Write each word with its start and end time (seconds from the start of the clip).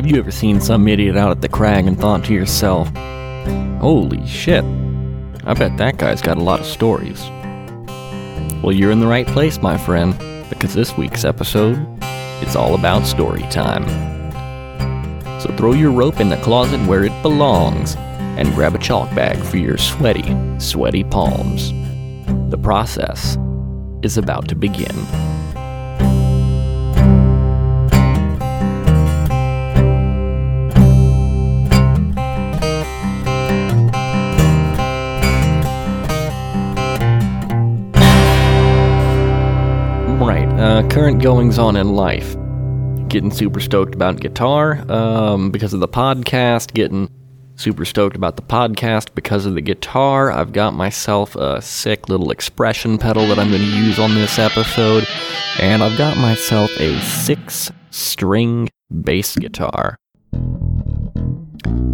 Have 0.00 0.10
you 0.10 0.18
ever 0.18 0.30
seen 0.30 0.62
some 0.62 0.88
idiot 0.88 1.14
out 1.14 1.30
at 1.30 1.42
the 1.42 1.48
crag 1.50 1.86
and 1.86 2.00
thought 2.00 2.24
to 2.24 2.32
yourself, 2.32 2.88
holy 3.82 4.26
shit, 4.26 4.64
I 5.44 5.52
bet 5.52 5.76
that 5.76 5.98
guy's 5.98 6.22
got 6.22 6.38
a 6.38 6.42
lot 6.42 6.58
of 6.58 6.64
stories? 6.64 7.20
Well, 8.62 8.72
you're 8.72 8.92
in 8.92 9.00
the 9.00 9.06
right 9.06 9.26
place, 9.26 9.60
my 9.60 9.76
friend, 9.76 10.18
because 10.48 10.72
this 10.72 10.96
week's 10.96 11.26
episode 11.26 11.76
is 12.42 12.56
all 12.56 12.74
about 12.74 13.04
story 13.04 13.42
time. 13.50 13.86
So 15.38 15.54
throw 15.58 15.74
your 15.74 15.90
rope 15.90 16.18
in 16.18 16.30
the 16.30 16.38
closet 16.38 16.80
where 16.88 17.04
it 17.04 17.22
belongs 17.22 17.94
and 18.38 18.54
grab 18.54 18.74
a 18.74 18.78
chalk 18.78 19.14
bag 19.14 19.36
for 19.36 19.58
your 19.58 19.76
sweaty, 19.76 20.34
sweaty 20.58 21.04
palms. 21.04 21.72
The 22.50 22.56
process 22.56 23.36
is 24.02 24.16
about 24.16 24.48
to 24.48 24.54
begin. 24.54 24.96
Current 40.90 41.22
goings 41.22 41.56
on 41.56 41.76
in 41.76 41.94
life. 41.94 42.36
Getting 43.06 43.30
super 43.30 43.60
stoked 43.60 43.94
about 43.94 44.20
guitar 44.20 44.84
um, 44.90 45.52
because 45.52 45.72
of 45.72 45.78
the 45.78 45.88
podcast, 45.88 46.74
getting 46.74 47.08
super 47.54 47.84
stoked 47.84 48.16
about 48.16 48.34
the 48.34 48.42
podcast 48.42 49.14
because 49.14 49.46
of 49.46 49.54
the 49.54 49.60
guitar. 49.60 50.32
I've 50.32 50.52
got 50.52 50.74
myself 50.74 51.36
a 51.36 51.62
sick 51.62 52.08
little 52.08 52.32
expression 52.32 52.98
pedal 52.98 53.28
that 53.28 53.38
I'm 53.38 53.50
going 53.50 53.62
to 53.62 53.76
use 53.76 54.00
on 54.00 54.14
this 54.14 54.38
episode, 54.38 55.06
and 55.60 55.82
I've 55.82 55.96
got 55.96 56.16
myself 56.16 56.70
a 56.80 57.00
six 57.02 57.70
string 57.90 58.68
bass 58.90 59.36
guitar. 59.36 59.96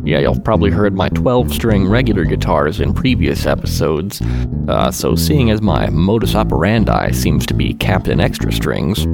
Yeah, 0.07 0.21
y'all 0.21 0.39
probably 0.39 0.71
heard 0.71 0.95
my 0.95 1.09
12 1.09 1.53
string 1.53 1.89
regular 1.89 2.25
guitars 2.25 2.79
in 2.79 2.95
previous 2.95 3.45
episodes, 3.45 4.23
uh, 4.69 4.93
so 4.93 5.17
seeing 5.17 5.51
as 5.51 5.61
my 5.61 5.91
modus 5.91 6.37
operandi 6.37 7.11
seems 7.11 7.45
to 7.47 7.55
be 7.55 7.75
Captain 7.75 8.21
Extra 8.21 8.53
Strings, 8.53 9.05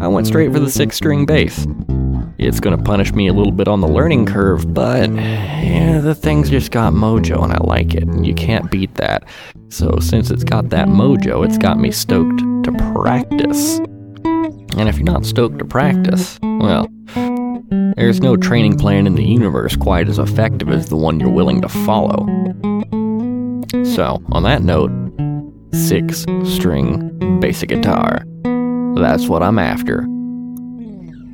I 0.00 0.08
went 0.08 0.26
straight 0.26 0.50
for 0.50 0.58
the 0.58 0.70
6 0.70 0.96
string 0.96 1.26
bass. 1.26 1.66
It's 2.38 2.60
gonna 2.60 2.82
punish 2.82 3.12
me 3.12 3.28
a 3.28 3.34
little 3.34 3.52
bit 3.52 3.68
on 3.68 3.82
the 3.82 3.88
learning 3.88 4.24
curve, 4.24 4.72
but 4.72 5.12
yeah, 5.12 6.00
the 6.00 6.14
thing's 6.14 6.48
just 6.48 6.70
got 6.70 6.94
mojo 6.94 7.44
and 7.44 7.52
I 7.52 7.58
like 7.58 7.94
it, 7.94 8.04
and 8.04 8.26
you 8.26 8.32
can't 8.32 8.70
beat 8.70 8.94
that. 8.94 9.24
So, 9.68 9.98
since 10.00 10.30
it's 10.30 10.44
got 10.44 10.70
that 10.70 10.88
mojo, 10.88 11.44
it's 11.44 11.58
got 11.58 11.78
me 11.78 11.90
stoked 11.90 12.38
to 12.64 12.72
practice. 12.94 13.80
And 14.78 14.88
if 14.88 14.96
you're 14.96 15.04
not 15.04 15.26
stoked 15.26 15.58
to 15.58 15.66
practice, 15.66 16.38
well, 16.42 16.88
there's 17.98 18.20
no 18.20 18.36
training 18.36 18.78
plan 18.78 19.06
in 19.06 19.16
the 19.16 19.24
universe 19.24 19.74
quite 19.74 20.08
as 20.08 20.18
effective 20.18 20.68
as 20.70 20.86
the 20.86 20.96
one 20.96 21.18
you're 21.18 21.28
willing 21.28 21.60
to 21.62 21.68
follow. 21.68 22.26
So, 23.84 24.22
on 24.30 24.44
that 24.44 24.62
note, 24.62 24.90
six 25.72 26.24
string 26.44 27.40
basic 27.40 27.70
guitar. 27.70 28.22
That's 28.94 29.28
what 29.28 29.42
I'm 29.42 29.58
after. 29.58 30.02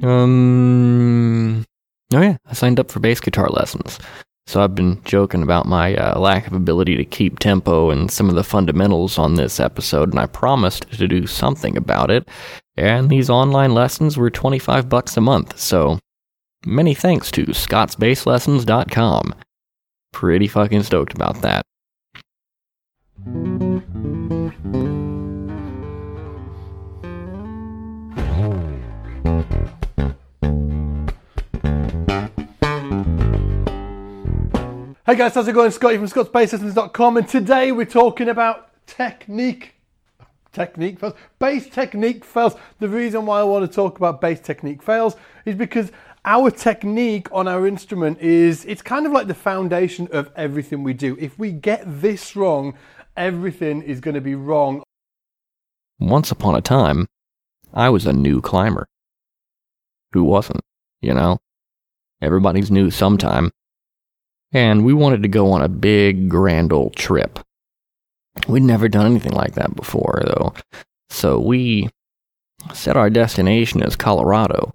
Um. 0.02 1.64
Oh, 2.12 2.20
yeah, 2.20 2.36
I 2.46 2.54
signed 2.54 2.80
up 2.80 2.90
for 2.90 3.00
bass 3.00 3.20
guitar 3.20 3.48
lessons. 3.48 3.98
So 4.46 4.62
I've 4.62 4.74
been 4.74 5.02
joking 5.04 5.42
about 5.42 5.66
my 5.66 5.96
uh, 5.96 6.18
lack 6.18 6.46
of 6.46 6.52
ability 6.52 6.96
to 6.96 7.04
keep 7.04 7.38
tempo 7.38 7.90
and 7.90 8.10
some 8.10 8.28
of 8.28 8.34
the 8.34 8.44
fundamentals 8.44 9.18
on 9.18 9.34
this 9.34 9.58
episode, 9.58 10.10
and 10.10 10.18
I 10.18 10.26
promised 10.26 10.90
to 10.92 11.08
do 11.08 11.26
something 11.26 11.76
about 11.76 12.10
it. 12.10 12.28
And 12.76 13.08
these 13.08 13.30
online 13.30 13.72
lessons 13.72 14.18
were 14.18 14.30
25 14.30 14.88
bucks 14.88 15.16
a 15.16 15.22
month, 15.22 15.58
so 15.58 15.98
many 16.66 16.94
thanks 16.94 17.30
to 17.32 17.46
scottsbasslessons.com. 17.46 19.34
Pretty 20.12 20.48
fucking 20.48 20.82
stoked 20.82 21.14
about 21.14 21.42
that. 21.42 21.64
Hey 35.06 35.16
guys, 35.16 35.34
how's 35.34 35.46
it 35.46 35.52
going? 35.52 35.70
Scotty 35.70 35.98
from 35.98 36.06
scottsbasslessons.com 36.08 37.18
and 37.18 37.28
today 37.28 37.72
we're 37.72 37.84
talking 37.84 38.28
about 38.28 38.70
technique. 38.86 39.74
Technique 40.52 40.98
fails. 40.98 41.14
Bass 41.38 41.68
technique 41.68 42.24
fails. 42.24 42.56
The 42.78 42.88
reason 42.88 43.26
why 43.26 43.40
I 43.40 43.42
want 43.42 43.68
to 43.68 43.74
talk 43.74 43.98
about 43.98 44.20
bass 44.20 44.40
technique 44.40 44.82
fails 44.82 45.14
is 45.44 45.56
because 45.56 45.92
our 46.24 46.50
technique 46.50 47.28
on 47.32 47.46
our 47.46 47.66
instrument 47.66 48.20
is 48.20 48.64
it's 48.64 48.82
kind 48.82 49.06
of 49.06 49.12
like 49.12 49.26
the 49.26 49.34
foundation 49.34 50.08
of 50.10 50.30
everything 50.36 50.82
we 50.82 50.94
do. 50.94 51.16
If 51.20 51.38
we 51.38 51.52
get 51.52 51.82
this 51.86 52.34
wrong, 52.34 52.74
everything 53.16 53.82
is 53.82 54.00
going 54.00 54.14
to 54.14 54.20
be 54.20 54.34
wrong. 54.34 54.82
Once 55.98 56.30
upon 56.30 56.54
a 56.54 56.60
time, 56.60 57.06
I 57.72 57.90
was 57.90 58.06
a 58.06 58.12
new 58.12 58.40
climber. 58.40 58.86
Who 60.12 60.24
wasn't, 60.24 60.60
you 61.00 61.12
know? 61.12 61.38
Everybody's 62.22 62.70
new 62.70 62.90
sometime. 62.90 63.50
And 64.52 64.84
we 64.84 64.94
wanted 64.94 65.22
to 65.22 65.28
go 65.28 65.52
on 65.52 65.62
a 65.62 65.68
big, 65.68 66.28
grand 66.28 66.72
old 66.72 66.96
trip. 66.96 67.40
We'd 68.48 68.62
never 68.62 68.88
done 68.88 69.06
anything 69.06 69.32
like 69.32 69.54
that 69.54 69.76
before, 69.76 70.22
though. 70.24 70.54
So 71.10 71.38
we 71.38 71.90
set 72.72 72.96
our 72.96 73.10
destination 73.10 73.82
as 73.82 73.96
Colorado. 73.96 74.72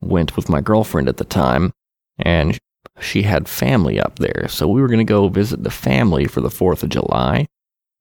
Went 0.00 0.36
with 0.36 0.48
my 0.48 0.60
girlfriend 0.60 1.08
at 1.08 1.16
the 1.16 1.24
time, 1.24 1.72
and 2.18 2.58
she 3.00 3.22
had 3.22 3.48
family 3.48 3.98
up 4.00 4.18
there. 4.18 4.46
So 4.48 4.68
we 4.68 4.80
were 4.80 4.88
going 4.88 4.98
to 4.98 5.04
go 5.04 5.28
visit 5.28 5.62
the 5.62 5.70
family 5.70 6.26
for 6.26 6.40
the 6.40 6.48
4th 6.48 6.82
of 6.82 6.90
July, 6.90 7.46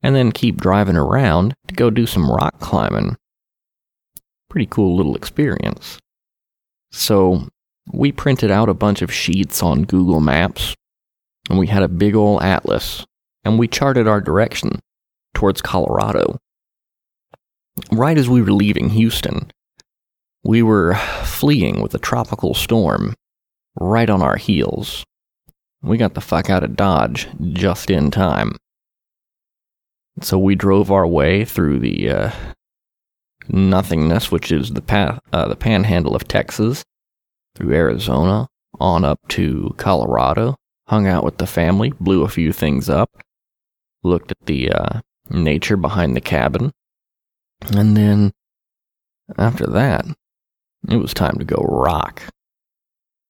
and 0.03 0.16
then 0.16 0.31
keep 0.31 0.57
driving 0.57 0.97
around 0.97 1.55
to 1.67 1.75
go 1.75 1.89
do 1.89 2.05
some 2.05 2.29
rock 2.29 2.59
climbing. 2.59 3.17
Pretty 4.50 4.67
cool 4.67 4.95
little 4.95 5.16
experience. 5.16 6.00
So 6.91 7.50
we 7.91 8.11
printed 8.11 8.51
out 8.51 8.69
a 8.69 8.73
bunch 8.73 9.01
of 9.01 9.13
sheets 9.13 9.61
on 9.61 9.84
Google 9.84 10.22
Maps 10.22 10.75
and 11.50 11.59
we 11.59 11.67
had 11.67 11.84
a 11.84 11.88
big 11.88 12.16
old 12.16 12.41
atlas, 12.41 13.05
and 13.44 13.59
we 13.59 13.67
charted 13.67 14.07
our 14.07 14.22
direction 14.22 14.79
towards 15.34 15.61
Colorado. 15.61 16.38
Right 17.91 18.17
as 18.17 18.29
we 18.29 18.41
were 18.41 18.53
leaving 18.53 18.89
Houston, 18.89 19.51
we 20.45 20.61
were 20.61 20.94
fleeing 21.23 21.81
with 21.81 21.95
a 21.95 22.00
tropical 22.00 22.53
storm 22.53 23.16
right 23.79 24.09
on 24.09 24.22
our 24.22 24.38
heels. 24.38 25.03
We 25.81 25.97
got 25.97 26.13
the 26.13 26.22
fuck 26.22 26.50
out 26.51 26.63
of 26.63 26.75
Dodge 26.75 27.28
just 27.53 27.89
in 27.89 28.11
time. 28.11 28.55
So 30.22 30.38
we 30.38 30.55
drove 30.55 30.91
our 30.91 31.07
way 31.07 31.45
through 31.45 31.79
the 31.79 32.09
uh, 32.09 32.31
nothingness, 33.50 34.31
which 34.31 34.51
is 34.51 34.72
the 34.72 34.81
path, 34.81 35.19
uh, 35.34 35.47
the 35.47 35.55
panhandle 35.55 36.16
of 36.16 36.28
Texas, 36.28 36.84
through 37.55 37.73
Arizona, 37.73 38.47
on 38.79 39.03
up 39.03 39.19
to 39.29 39.73
Colorado, 39.78 40.55
hung 40.88 41.07
out 41.07 41.23
with 41.23 41.38
the 41.39 41.47
family, 41.47 41.91
blew 42.00 42.23
a 42.23 42.29
few 42.29 42.53
things 42.53 42.88
up, 42.88 43.09
looked 44.03 44.31
at 44.31 44.45
the 44.45 44.72
uh, 44.72 45.01
nature 45.29 45.78
behind 45.78 46.16
the 46.16 46.22
cabin, 46.22 46.72
and 47.75 47.97
then 47.97 48.31
after 49.38 49.66
that, 49.67 50.05
it 50.90 50.97
was 50.97 51.13
time 51.13 51.38
to 51.38 51.46
go 51.46 51.57
rock. 51.68 52.22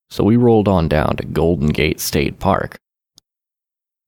So 0.10 0.24
we 0.24 0.38
rolled 0.38 0.68
on 0.68 0.88
down 0.88 1.16
to 1.18 1.26
Golden 1.26 1.70
Gate 1.70 2.00
State 2.00 2.40
Park. 2.40 2.78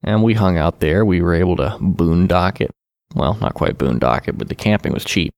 And 0.03 0.23
we 0.23 0.35
hung 0.35 0.57
out 0.57 0.79
there. 0.79 1.03
We 1.03 1.21
were 1.21 1.33
able 1.33 1.55
to 1.57 1.77
boondock 1.81 2.61
it. 2.61 2.71
Well, 3.15 3.35
not 3.41 3.55
quite 3.55 3.77
boondock 3.77 4.27
it, 4.27 4.37
but 4.37 4.47
the 4.47 4.55
camping 4.55 4.93
was 4.93 5.03
cheap. 5.03 5.33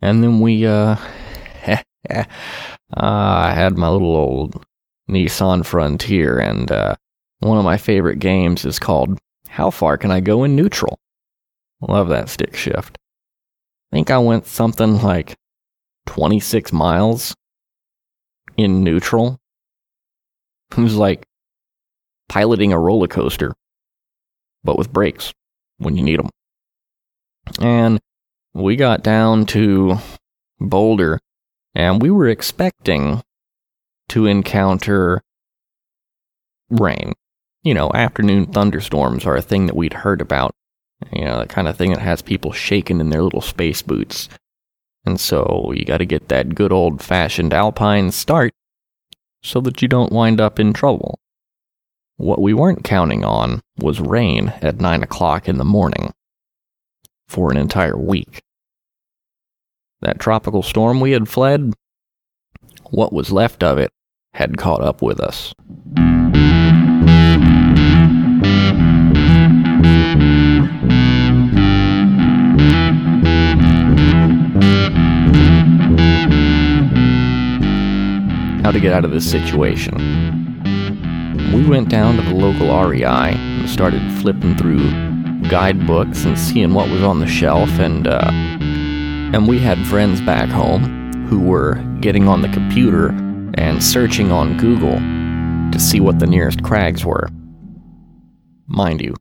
And 0.00 0.22
then 0.22 0.40
we, 0.40 0.66
uh, 0.66 0.96
I 2.94 3.52
had 3.52 3.76
my 3.76 3.88
little 3.88 4.16
old 4.16 4.64
Nissan 5.08 5.64
Frontier, 5.64 6.38
and 6.38 6.70
uh, 6.70 6.94
one 7.40 7.58
of 7.58 7.64
my 7.64 7.76
favorite 7.76 8.18
games 8.18 8.64
is 8.64 8.78
called 8.78 9.18
How 9.48 9.70
Far 9.70 9.96
Can 9.98 10.10
I 10.10 10.20
Go 10.20 10.44
in 10.44 10.56
Neutral? 10.56 10.98
Love 11.80 12.08
that 12.08 12.28
stick 12.28 12.56
shift. 12.56 12.98
I 13.92 13.96
think 13.96 14.10
I 14.10 14.18
went 14.18 14.46
something 14.46 15.02
like 15.02 15.36
26 16.08 16.72
miles 16.72 17.34
in 18.56 18.82
neutral. 18.82 19.38
It 20.72 20.78
was 20.78 20.96
like 20.96 21.26
piloting 22.28 22.72
a 22.72 22.78
roller 22.78 23.06
coaster, 23.06 23.54
but 24.64 24.76
with 24.76 24.92
brakes 24.92 25.32
when 25.78 25.96
you 25.96 26.02
need 26.02 26.18
them. 26.18 26.30
And 27.60 28.00
we 28.52 28.76
got 28.76 29.02
down 29.02 29.46
to 29.46 29.98
Boulder, 30.60 31.20
and 31.74 32.02
we 32.02 32.10
were 32.10 32.28
expecting 32.28 33.22
to 34.08 34.26
encounter 34.26 35.22
rain 36.70 37.14
you 37.62 37.74
know, 37.74 37.90
afternoon 37.92 38.46
thunderstorms 38.46 39.26
are 39.26 39.36
a 39.36 39.42
thing 39.42 39.66
that 39.66 39.76
we'd 39.76 39.92
heard 39.92 40.20
about. 40.20 40.54
You 41.12 41.24
know, 41.24 41.40
the 41.40 41.46
kind 41.46 41.68
of 41.68 41.76
thing 41.76 41.92
that 41.92 42.00
has 42.00 42.22
people 42.22 42.52
shaking 42.52 43.00
in 43.00 43.10
their 43.10 43.22
little 43.22 43.40
space 43.40 43.82
boots. 43.82 44.28
And 45.08 45.18
so 45.18 45.72
you 45.74 45.86
got 45.86 45.98
to 45.98 46.04
get 46.04 46.28
that 46.28 46.54
good 46.54 46.70
old 46.70 47.00
fashioned 47.00 47.54
alpine 47.54 48.10
start. 48.10 48.52
so 49.42 49.58
that 49.62 49.80
you 49.80 49.88
don't 49.88 50.12
wind 50.12 50.38
up 50.38 50.60
in 50.60 50.74
trouble. 50.74 51.18
What 52.18 52.42
we 52.42 52.52
weren't 52.52 52.84
counting 52.84 53.24
on 53.24 53.62
was 53.78 54.00
rain 54.00 54.52
at 54.60 54.80
9 54.80 55.02
o'clock 55.02 55.48
in 55.48 55.56
the 55.56 55.64
morning 55.64 56.12
for 57.26 57.50
an 57.50 57.56
entire 57.56 57.96
week. 57.96 58.42
That 60.02 60.18
tropical 60.18 60.62
storm 60.62 61.00
we 61.00 61.12
had 61.12 61.26
fled, 61.26 61.72
what 62.90 63.14
was 63.14 63.32
left 63.32 63.62
of 63.62 63.78
it 63.78 63.90
had 64.34 64.58
caught 64.58 64.82
up 64.82 65.00
with 65.00 65.20
us. 65.20 65.54
How 78.68 78.72
to 78.72 78.80
get 78.80 78.92
out 78.92 79.06
of 79.06 79.12
this 79.12 79.30
situation. 79.30 79.94
We 81.54 81.66
went 81.66 81.88
down 81.88 82.16
to 82.16 82.22
the 82.22 82.34
local 82.34 82.68
REI 82.68 83.32
and 83.32 83.66
started 83.66 84.02
flipping 84.20 84.58
through 84.58 84.90
guidebooks 85.48 86.26
and 86.26 86.38
seeing 86.38 86.74
what 86.74 86.90
was 86.90 87.02
on 87.02 87.18
the 87.18 87.26
shelf 87.26 87.70
and 87.78 88.06
uh, 88.06 88.30
and 88.30 89.48
we 89.48 89.58
had 89.58 89.78
friends 89.86 90.20
back 90.20 90.50
home 90.50 91.26
who 91.28 91.40
were 91.40 91.76
getting 92.00 92.28
on 92.28 92.42
the 92.42 92.50
computer 92.50 93.08
and 93.54 93.82
searching 93.82 94.30
on 94.30 94.58
Google 94.58 94.98
to 95.72 95.80
see 95.80 96.00
what 96.00 96.18
the 96.18 96.26
nearest 96.26 96.62
crags 96.62 97.06
were. 97.06 97.30
Mind 98.66 99.00
you, 99.00 99.14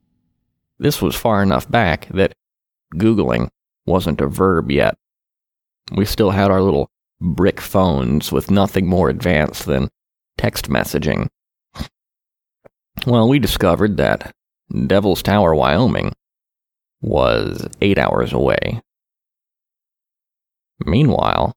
this 0.77 1.01
was 1.01 1.15
far 1.15 1.41
enough 1.41 1.71
back 1.71 2.09
that 2.09 2.33
Googling 2.95 3.47
wasn't 3.85 4.19
a 4.19 4.27
verb 4.27 4.69
yet. 4.71 4.97
We 5.95 6.03
still 6.03 6.31
had 6.31 6.51
our 6.51 6.61
little 6.61 6.91
brick 7.19 7.59
phones 7.59 8.31
with 8.31 8.51
nothing 8.51 8.87
more 8.87 9.09
advanced 9.09 9.65
than 9.65 9.89
text 10.37 10.69
messaging. 10.69 11.27
Well, 13.05 13.29
we 13.29 13.39
discovered 13.39 13.97
that 13.97 14.31
Devil's 14.87 15.23
Tower, 15.23 15.55
Wyoming 15.55 16.13
was 17.01 17.67
eight 17.81 17.97
hours 17.97 18.33
away. 18.33 18.81
Meanwhile, 20.85 21.53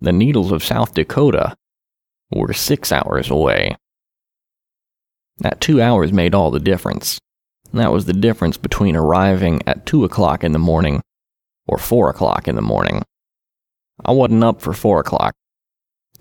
the 0.00 0.12
Needles 0.12 0.52
of 0.52 0.62
South 0.62 0.94
Dakota 0.94 1.56
were 2.30 2.52
six 2.52 2.92
hours 2.92 3.30
away. 3.30 3.76
That 5.38 5.60
two 5.60 5.80
hours 5.80 6.12
made 6.12 6.34
all 6.34 6.50
the 6.50 6.60
difference. 6.60 7.18
That 7.72 7.92
was 7.92 8.04
the 8.04 8.12
difference 8.12 8.56
between 8.56 8.96
arriving 8.96 9.60
at 9.66 9.86
two 9.86 10.04
o'clock 10.04 10.44
in 10.44 10.52
the 10.52 10.58
morning 10.58 11.02
or 11.66 11.78
four 11.78 12.10
o'clock 12.10 12.48
in 12.48 12.56
the 12.56 12.62
morning. 12.62 13.02
I 14.04 14.12
wasn't 14.12 14.44
up 14.44 14.60
for 14.60 14.72
four 14.72 15.00
o'clock, 15.00 15.34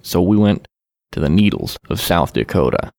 so 0.02 0.22
we 0.22 0.38
went 0.38 0.68
to 1.12 1.20
the 1.20 1.30
Needles 1.30 1.78
of 1.90 2.00
South 2.00 2.34
Dakota. 2.34 2.92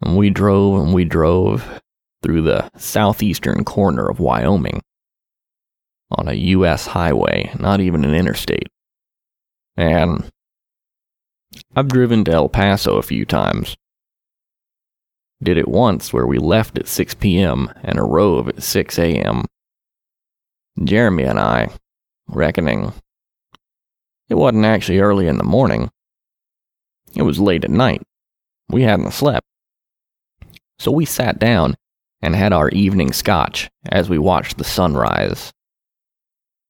And 0.00 0.16
we 0.16 0.30
drove 0.30 0.82
and 0.82 0.94
we 0.94 1.04
drove 1.04 1.80
through 2.22 2.42
the 2.42 2.70
southeastern 2.76 3.64
corner 3.64 4.08
of 4.08 4.20
Wyoming 4.20 4.82
on 6.10 6.28
a 6.28 6.34
U.S. 6.34 6.86
highway, 6.88 7.52
not 7.58 7.80
even 7.80 8.04
an 8.04 8.14
interstate. 8.14 8.68
And 9.76 10.30
I've 11.74 11.88
driven 11.88 12.24
to 12.24 12.32
El 12.32 12.48
Paso 12.48 12.96
a 12.96 13.02
few 13.02 13.24
times. 13.24 13.76
Did 15.42 15.56
it 15.56 15.68
once 15.68 16.12
where 16.12 16.26
we 16.26 16.38
left 16.38 16.78
at 16.78 16.86
6 16.86 17.14
p.m. 17.14 17.72
and 17.82 17.98
arose 17.98 18.48
at 18.48 18.62
6 18.62 18.98
a.m. 18.98 19.44
Jeremy 20.84 21.24
and 21.24 21.38
I, 21.38 21.68
reckoning, 22.28 22.92
it 24.28 24.34
wasn't 24.34 24.64
actually 24.64 25.00
early 25.00 25.26
in 25.26 25.38
the 25.38 25.44
morning. 25.44 25.90
It 27.14 27.22
was 27.22 27.38
late 27.38 27.64
at 27.64 27.70
night. 27.70 28.02
We 28.68 28.82
hadn't 28.82 29.12
slept. 29.12 29.46
So 30.78 30.90
we 30.90 31.04
sat 31.04 31.38
down 31.38 31.76
and 32.20 32.34
had 32.34 32.52
our 32.52 32.68
evening 32.70 33.12
scotch 33.12 33.68
as 33.90 34.08
we 34.08 34.18
watched 34.18 34.58
the 34.58 34.64
sunrise. 34.64 35.52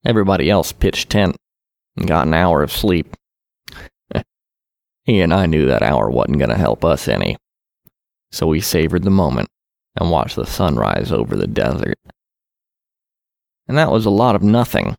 Everybody 0.04 0.50
else 0.50 0.72
pitched 0.72 1.10
tent 1.10 1.36
and 1.96 2.08
got 2.08 2.26
an 2.26 2.34
hour 2.34 2.62
of 2.62 2.72
sleep. 2.72 3.14
he 5.04 5.20
and 5.20 5.32
I 5.32 5.46
knew 5.46 5.66
that 5.66 5.82
hour 5.82 6.10
wasn't 6.10 6.38
going 6.38 6.50
to 6.50 6.56
help 6.56 6.84
us 6.84 7.06
any. 7.06 7.36
So 8.32 8.46
we 8.46 8.60
savored 8.60 9.04
the 9.04 9.10
moment 9.10 9.48
and 9.96 10.10
watched 10.10 10.36
the 10.36 10.46
sunrise 10.46 11.12
over 11.12 11.36
the 11.36 11.46
desert. 11.46 11.98
And 13.68 13.78
that 13.78 13.92
was 13.92 14.06
a 14.06 14.10
lot 14.10 14.34
of 14.34 14.42
nothing. 14.42 14.96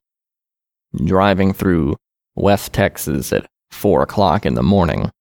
Driving 1.03 1.53
through 1.53 1.95
West 2.35 2.73
Texas 2.73 3.31
at 3.33 3.47
4 3.71 4.03
o'clock 4.03 4.45
in 4.45 4.55
the 4.55 4.63
morning. 4.63 5.11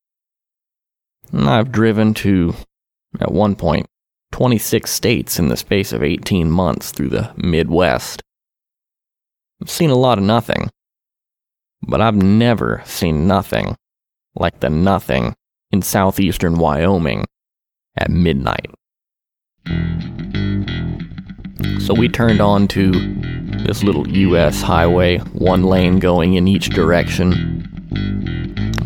I've 1.32 1.72
driven 1.72 2.14
to, 2.14 2.54
at 3.20 3.32
one 3.32 3.56
point, 3.56 3.86
26 4.32 4.90
states 4.90 5.38
in 5.38 5.48
the 5.48 5.56
space 5.56 5.92
of 5.92 6.02
18 6.02 6.50
months 6.50 6.90
through 6.90 7.10
the 7.10 7.32
Midwest. 7.36 8.22
I've 9.60 9.70
seen 9.70 9.90
a 9.90 9.94
lot 9.94 10.18
of 10.18 10.24
nothing, 10.24 10.70
but 11.82 12.00
I've 12.00 12.16
never 12.16 12.82
seen 12.84 13.26
nothing 13.26 13.76
like 14.34 14.60
the 14.60 14.70
nothing 14.70 15.34
in 15.70 15.82
southeastern 15.82 16.58
Wyoming 16.58 17.24
at 17.96 18.10
midnight. 18.10 18.70
So 21.80 21.94
we 21.94 22.08
turned 22.08 22.40
on 22.40 22.68
to 22.68 22.92
this 23.64 23.82
little 23.82 24.08
US 24.08 24.60
highway, 24.60 25.18
one 25.18 25.62
lane 25.62 25.98
going 25.98 26.34
in 26.34 26.48
each 26.48 26.70
direction. 26.70 27.68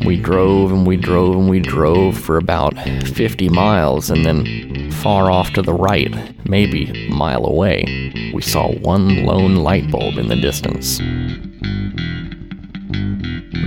We 0.04 0.20
drove 0.20 0.70
and 0.70 0.86
we 0.86 0.96
drove 0.96 1.36
and 1.36 1.48
we 1.48 1.60
drove 1.60 2.16
for 2.18 2.36
about 2.36 2.74
50 2.78 3.48
miles, 3.48 4.10
and 4.10 4.24
then 4.24 4.90
far 4.92 5.30
off 5.30 5.52
to 5.54 5.62
the 5.62 5.72
right, 5.72 6.14
maybe 6.48 7.08
a 7.08 7.10
mile 7.10 7.44
away, 7.46 8.12
we 8.34 8.42
saw 8.42 8.72
one 8.72 9.24
lone 9.24 9.56
light 9.56 9.90
bulb 9.90 10.18
in 10.18 10.28
the 10.28 10.36
distance. 10.36 11.00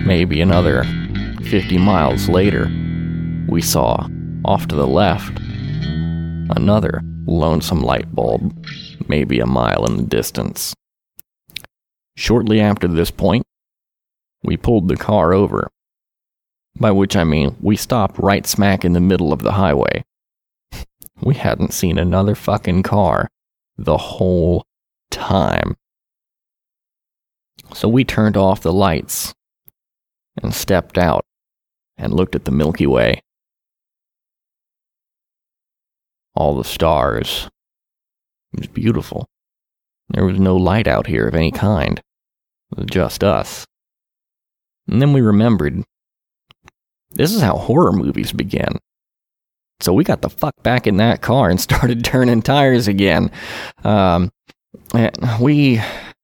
Maybe 0.06 0.42
another 0.42 0.84
50 1.44 1.78
miles 1.78 2.30
later, 2.30 2.70
we 3.48 3.62
saw, 3.62 4.08
off 4.46 4.68
to 4.68 4.76
the 4.76 4.88
left, 4.88 5.38
another 6.56 7.02
lonesome 7.26 7.82
light 7.82 8.14
bulb, 8.14 8.66
maybe 9.08 9.40
a 9.40 9.46
mile 9.46 9.86
in 9.86 9.98
the 9.98 10.04
distance. 10.04 10.74
Shortly 12.20 12.60
after 12.60 12.86
this 12.90 13.12
point, 13.12 13.46
we 14.44 14.58
pulled 14.58 14.90
the 14.90 14.98
car 14.98 15.32
over. 15.32 15.70
By 16.78 16.92
which 16.92 17.16
I 17.16 17.24
mean 17.24 17.56
we 17.62 17.78
stopped 17.78 18.20
right 18.20 18.46
smack 18.46 18.84
in 18.84 18.92
the 18.92 19.00
middle 19.00 19.32
of 19.32 19.42
the 19.42 19.54
highway. 19.54 20.04
We 21.22 21.36
hadn't 21.36 21.74
seen 21.74 21.98
another 21.98 22.36
fucking 22.36 22.84
car 22.84 23.30
the 23.78 23.98
whole 23.98 24.66
time. 25.12 25.76
So 27.74 27.88
we 27.88 28.04
turned 28.04 28.36
off 28.36 28.62
the 28.62 28.74
lights 28.74 29.34
and 30.42 30.54
stepped 30.54 30.98
out 30.98 31.24
and 31.98 32.14
looked 32.14 32.36
at 32.36 32.44
the 32.44 32.52
Milky 32.52 32.88
Way. 32.88 33.22
All 36.36 36.58
the 36.58 36.66
stars. 36.66 37.50
It 38.54 38.60
was 38.60 38.68
beautiful. 38.68 39.26
There 40.10 40.26
was 40.26 40.40
no 40.40 40.58
light 40.58 40.88
out 40.88 41.08
here 41.08 41.26
of 41.26 41.36
any 41.36 41.52
kind. 41.52 42.02
Just 42.90 43.24
us. 43.24 43.66
And 44.88 45.02
then 45.02 45.14
we 45.14 45.22
remembered 45.22 45.84
this 47.12 47.34
is 47.34 47.42
how 47.42 47.58
horror 47.58 47.92
movies 47.92 48.32
begin. 48.32 48.78
So 49.82 49.94
we 49.94 50.04
got 50.04 50.22
the 50.22 50.30
fuck 50.30 50.62
back 50.62 50.88
in 50.88 50.98
that 50.98 51.22
car 51.22 51.50
and 51.50 51.60
started 51.62 52.04
turning 52.04 52.42
tires 52.42 52.88
again. 52.88 53.32
Um, 53.84 54.32
we, 55.40 55.82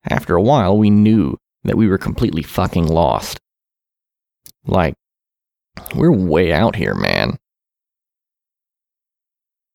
after 0.09 0.35
a 0.35 0.41
while, 0.41 0.77
we 0.77 0.89
knew 0.89 1.37
that 1.63 1.77
we 1.77 1.87
were 1.87 1.97
completely 1.97 2.43
fucking 2.43 2.85
lost. 2.85 3.39
Like, 4.67 4.95
we're 5.95 6.11
way 6.11 6.53
out 6.53 6.75
here, 6.75 6.95
man. 6.95 7.37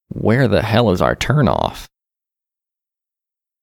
Where 0.08 0.48
the 0.48 0.62
hell 0.62 0.90
is 0.90 1.00
our 1.00 1.14
turnoff? 1.14 1.86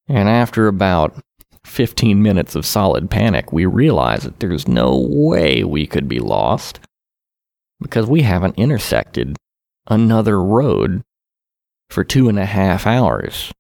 And 0.08 0.30
after 0.30 0.68
about 0.68 1.22
15 1.68 2.22
minutes 2.22 2.56
of 2.56 2.66
solid 2.66 3.10
panic, 3.10 3.52
we 3.52 3.66
realized 3.66 4.24
that 4.24 4.40
there's 4.40 4.68
no 4.68 4.98
way 4.98 5.64
we 5.64 5.86
could 5.86 6.08
be 6.08 6.20
lost 6.20 6.80
because 7.80 8.08
we 8.08 8.22
haven't 8.24 8.58
intersected 8.58 9.36
another 9.88 10.42
road 10.42 11.04
for 11.90 12.04
two 12.04 12.30
and 12.30 12.40
a 12.40 12.46
half 12.46 12.88
hours. 12.88 13.52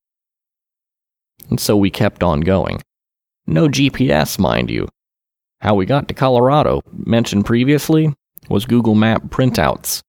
And 1.49 1.59
so 1.59 1.77
we 1.77 1.89
kept 1.89 2.23
on 2.23 2.41
going. 2.41 2.81
No 3.45 3.67
GPS, 3.67 4.37
mind 4.39 4.69
you. 4.69 4.87
How 5.61 5.75
we 5.75 5.85
got 5.85 6.07
to 6.07 6.13
Colorado, 6.13 6.81
mentioned 6.91 7.45
previously, 7.45 8.13
was 8.49 8.65
Google 8.65 8.95
Map 8.95 9.23
printouts. 9.25 10.01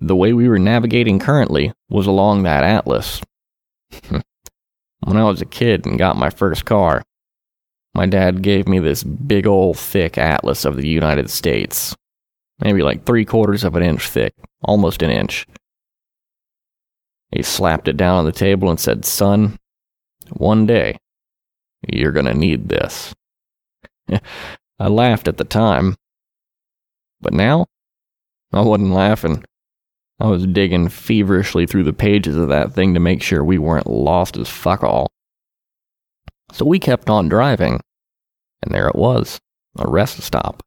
The 0.00 0.16
way 0.16 0.32
we 0.32 0.48
were 0.48 0.58
navigating 0.58 1.18
currently 1.18 1.72
was 1.88 2.06
along 2.06 2.42
that 2.42 2.64
atlas. 2.64 3.20
when 4.10 5.16
I 5.16 5.24
was 5.24 5.40
a 5.40 5.46
kid 5.46 5.86
and 5.86 5.98
got 5.98 6.16
my 6.16 6.30
first 6.30 6.64
car, 6.64 7.02
my 7.96 8.04
dad 8.04 8.42
gave 8.42 8.68
me 8.68 8.78
this 8.78 9.02
big 9.02 9.46
old 9.46 9.78
thick 9.78 10.18
atlas 10.18 10.66
of 10.66 10.76
the 10.76 10.86
United 10.86 11.30
States. 11.30 11.96
maybe 12.62 12.82
like 12.82 13.04
three 13.04 13.24
quarters 13.24 13.64
of 13.64 13.74
an 13.74 13.82
inch 13.82 14.10
thick, 14.10 14.34
almost 14.62 15.02
an 15.02 15.10
inch. 15.10 15.46
He 17.32 17.42
slapped 17.42 17.88
it 17.88 17.96
down 17.96 18.18
on 18.18 18.26
the 18.26 18.32
table 18.32 18.68
and 18.68 18.78
said, 18.78 19.06
Son, 19.06 19.56
one 20.28 20.66
day 20.66 20.98
you're 21.88 22.12
going 22.12 22.26
to 22.26 22.34
need 22.34 22.68
this. 22.68 23.14
I 24.78 24.88
laughed 24.88 25.26
at 25.26 25.38
the 25.38 25.44
time, 25.44 25.96
but 27.22 27.32
now 27.32 27.64
I 28.52 28.60
wasn't 28.60 28.92
laughing. 28.92 29.42
I 30.20 30.26
was 30.26 30.46
digging 30.46 30.90
feverishly 30.90 31.64
through 31.64 31.84
the 31.84 31.94
pages 31.94 32.36
of 32.36 32.50
that 32.50 32.74
thing 32.74 32.92
to 32.92 33.00
make 33.00 33.22
sure 33.22 33.42
we 33.42 33.56
weren't 33.56 33.86
lost 33.86 34.36
as 34.36 34.50
fuck 34.50 34.84
all. 34.84 35.10
So 36.52 36.66
we 36.66 36.78
kept 36.78 37.08
on 37.08 37.28
driving, 37.28 37.80
and 38.62 38.74
there 38.74 38.88
it 38.88 38.96
was 38.96 39.40
a 39.78 39.88
rest 39.88 40.20
stop. 40.22 40.62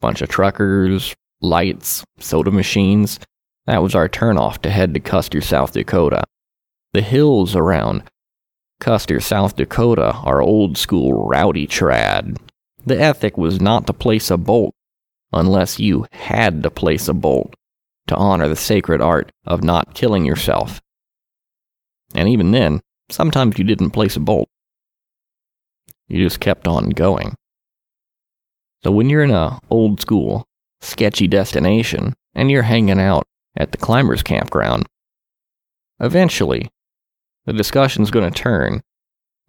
Bunch 0.00 0.22
of 0.22 0.28
truckers, 0.28 1.14
lights, 1.40 2.04
soda 2.18 2.50
machines. 2.50 3.18
That 3.66 3.82
was 3.82 3.94
our 3.94 4.08
turnoff 4.08 4.58
to 4.62 4.70
head 4.70 4.94
to 4.94 5.00
Custer, 5.00 5.40
South 5.40 5.72
Dakota. 5.72 6.24
The 6.92 7.02
hills 7.02 7.54
around 7.54 8.04
Custer, 8.80 9.20
South 9.20 9.56
Dakota 9.56 10.12
are 10.24 10.40
old 10.40 10.78
school 10.78 11.28
rowdy 11.28 11.66
trad. 11.66 12.38
The 12.84 12.98
ethic 12.98 13.36
was 13.36 13.60
not 13.60 13.86
to 13.86 13.92
place 13.92 14.30
a 14.30 14.36
bolt 14.36 14.74
unless 15.32 15.78
you 15.78 16.06
had 16.12 16.62
to 16.62 16.70
place 16.70 17.06
a 17.06 17.14
bolt 17.14 17.54
to 18.08 18.16
honor 18.16 18.48
the 18.48 18.56
sacred 18.56 19.00
art 19.00 19.30
of 19.46 19.62
not 19.62 19.94
killing 19.94 20.24
yourself. 20.24 20.80
And 22.14 22.28
even 22.28 22.50
then, 22.50 22.80
sometimes 23.10 23.58
you 23.58 23.64
didn't 23.64 23.90
place 23.90 24.16
a 24.16 24.20
bolt. 24.20 24.48
You 26.10 26.24
just 26.24 26.40
kept 26.40 26.66
on 26.66 26.90
going. 26.90 27.36
So 28.82 28.90
when 28.90 29.08
you're 29.08 29.22
in 29.22 29.30
a 29.30 29.60
old 29.70 30.00
school, 30.00 30.44
sketchy 30.80 31.28
destination 31.28 32.14
and 32.34 32.50
you're 32.50 32.62
hanging 32.62 32.98
out 32.98 33.28
at 33.56 33.70
the 33.70 33.78
climbers 33.78 34.24
campground, 34.24 34.86
eventually 36.00 36.68
the 37.46 37.52
discussion's 37.52 38.10
going 38.10 38.28
to 38.30 38.42
turn 38.42 38.82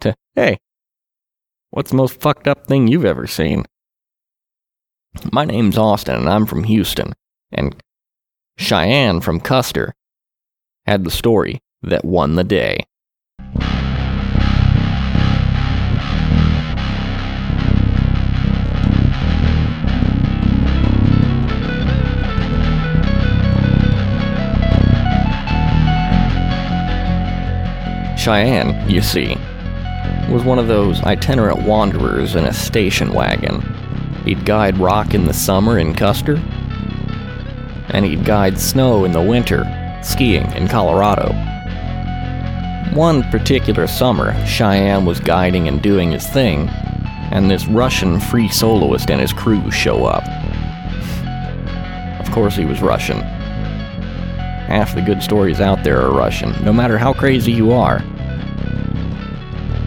to, 0.02 0.14
hey, 0.36 0.60
what's 1.72 1.90
the 1.90 1.98
most 1.98 2.22
fucked 2.22 2.48
up 2.48 2.68
thing 2.68 2.88
you've 2.88 3.06
ever 3.06 3.26
seen? 3.26 3.66
My 5.32 5.46
name's 5.46 5.80
Austin 5.80 6.16
and 6.16 6.30
I'm 6.30 6.46
from 6.46 6.66
Houston, 6.66 7.14
and 7.52 7.76
Cheyenne 8.58 9.20
from 9.20 9.40
Custer 9.40 9.96
had 10.86 11.06
the 11.06 11.12
story 11.12 11.60
that 11.82 12.06
won 12.06 12.36
the 12.36 12.44
day. 12.44 12.86
Cheyenne, 28.22 28.88
you 28.88 29.02
see, 29.02 29.36
was 30.30 30.44
one 30.44 30.60
of 30.60 30.68
those 30.68 31.02
itinerant 31.02 31.64
wanderers 31.64 32.36
in 32.36 32.46
a 32.46 32.54
station 32.54 33.14
wagon. 33.14 33.62
He'd 34.26 34.46
guide 34.46 34.78
rock 34.78 35.16
in 35.16 35.26
the 35.26 35.34
summer 35.34 35.80
in 35.80 35.96
Custer, 35.96 36.36
and 37.90 38.06
he'd 38.06 38.24
guide 38.24 38.60
snow 38.60 39.06
in 39.06 39.12
the 39.12 39.24
winter, 39.24 39.64
skiing 40.04 40.46
in 40.52 40.68
Colorado. 40.68 41.34
One 42.96 43.24
particular 43.32 43.88
summer, 43.88 44.36
Cheyenne 44.46 45.04
was 45.04 45.20
guiding 45.20 45.68
and 45.68 45.82
doing 45.82 46.12
his 46.12 46.28
thing, 46.28 46.70
and 47.32 47.50
this 47.50 47.66
Russian 47.66 48.20
free 48.20 48.50
soloist 48.50 49.10
and 49.10 49.20
his 49.20 49.34
crew 49.34 49.72
show 49.72 50.06
up. 50.06 50.24
Of 52.20 52.32
course, 52.32 52.56
he 52.56 52.66
was 52.66 52.84
Russian. 52.84 53.22
Half 54.68 54.94
the 54.94 55.02
good 55.02 55.24
stories 55.24 55.60
out 55.60 55.84
there 55.84 56.00
are 56.00 56.14
Russian, 56.14 56.54
no 56.64 56.72
matter 56.72 57.00
how 57.00 57.14
crazy 57.14 57.52
you 57.52 57.72
are. 57.72 58.04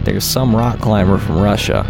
There's 0.05 0.23
some 0.23 0.55
rock 0.55 0.79
climber 0.79 1.17
from 1.17 1.41
Russia 1.41 1.81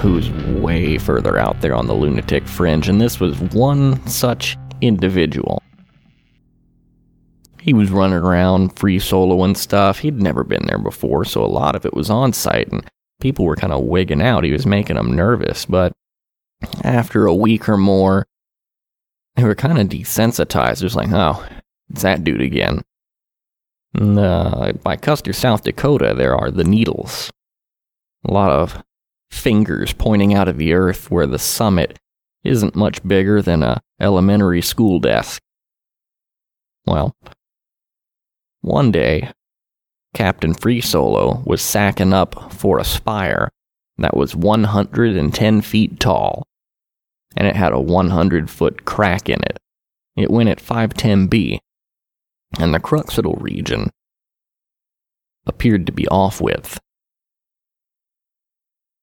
who's 0.00 0.28
way 0.60 0.98
further 0.98 1.38
out 1.38 1.60
there 1.60 1.74
on 1.74 1.86
the 1.86 1.94
lunatic 1.94 2.48
fringe, 2.48 2.88
and 2.88 3.00
this 3.00 3.20
was 3.20 3.38
one 3.54 4.04
such 4.08 4.58
individual. 4.80 5.62
He 7.60 7.72
was 7.72 7.92
running 7.92 8.18
around 8.18 8.76
free 8.76 8.98
solo 8.98 9.44
and 9.44 9.56
stuff. 9.56 10.00
He'd 10.00 10.20
never 10.20 10.42
been 10.42 10.66
there 10.66 10.80
before, 10.80 11.24
so 11.24 11.44
a 11.44 11.46
lot 11.46 11.76
of 11.76 11.86
it 11.86 11.94
was 11.94 12.10
on 12.10 12.32
site, 12.32 12.66
and 12.72 12.84
people 13.20 13.44
were 13.44 13.54
kind 13.54 13.72
of 13.72 13.84
wigging 13.84 14.20
out. 14.20 14.42
He 14.42 14.50
was 14.50 14.66
making 14.66 14.96
them 14.96 15.14
nervous, 15.14 15.64
but 15.64 15.92
after 16.82 17.26
a 17.26 17.34
week 17.34 17.68
or 17.68 17.76
more, 17.76 18.26
they 19.36 19.44
were 19.44 19.54
kind 19.54 19.78
of 19.78 19.86
desensitized. 19.86 20.82
It 20.82 20.84
was 20.84 20.96
like, 20.96 21.12
oh, 21.12 21.46
it's 21.88 22.02
that 22.02 22.24
dude 22.24 22.42
again. 22.42 22.82
Uh, 23.98 24.72
by 24.72 24.96
Custer, 24.96 25.32
South 25.32 25.64
Dakota, 25.64 26.14
there 26.16 26.34
are 26.34 26.50
the 26.50 26.64
Needles. 26.64 27.30
A 28.26 28.32
lot 28.32 28.50
of 28.50 28.82
fingers 29.30 29.92
pointing 29.92 30.34
out 30.34 30.48
of 30.48 30.56
the 30.56 30.72
earth 30.72 31.10
where 31.10 31.26
the 31.26 31.38
summit 31.38 31.98
isn't 32.44 32.76
much 32.76 33.06
bigger 33.06 33.42
than 33.42 33.62
a 33.62 33.82
elementary 34.00 34.62
school 34.62 34.98
desk. 34.98 35.42
Well, 36.86 37.14
one 38.60 38.90
day, 38.90 39.30
Captain 40.14 40.54
Free 40.54 40.80
Solo 40.80 41.42
was 41.46 41.62
sacking 41.62 42.12
up 42.12 42.52
for 42.52 42.78
a 42.78 42.84
spire 42.84 43.50
that 43.98 44.16
was 44.16 44.34
110 44.36 45.60
feet 45.62 46.00
tall, 46.00 46.46
and 47.36 47.46
it 47.46 47.56
had 47.56 47.72
a 47.72 47.80
100 47.80 48.50
foot 48.50 48.84
crack 48.84 49.28
in 49.28 49.42
it. 49.42 49.58
It 50.16 50.30
went 50.30 50.48
at 50.48 50.62
510B, 50.62 51.58
and 52.58 52.74
the 52.74 52.80
cruxidal 52.80 53.40
region 53.40 53.90
appeared 55.46 55.86
to 55.86 55.92
be 55.92 56.06
off 56.08 56.40
with. 56.40 56.78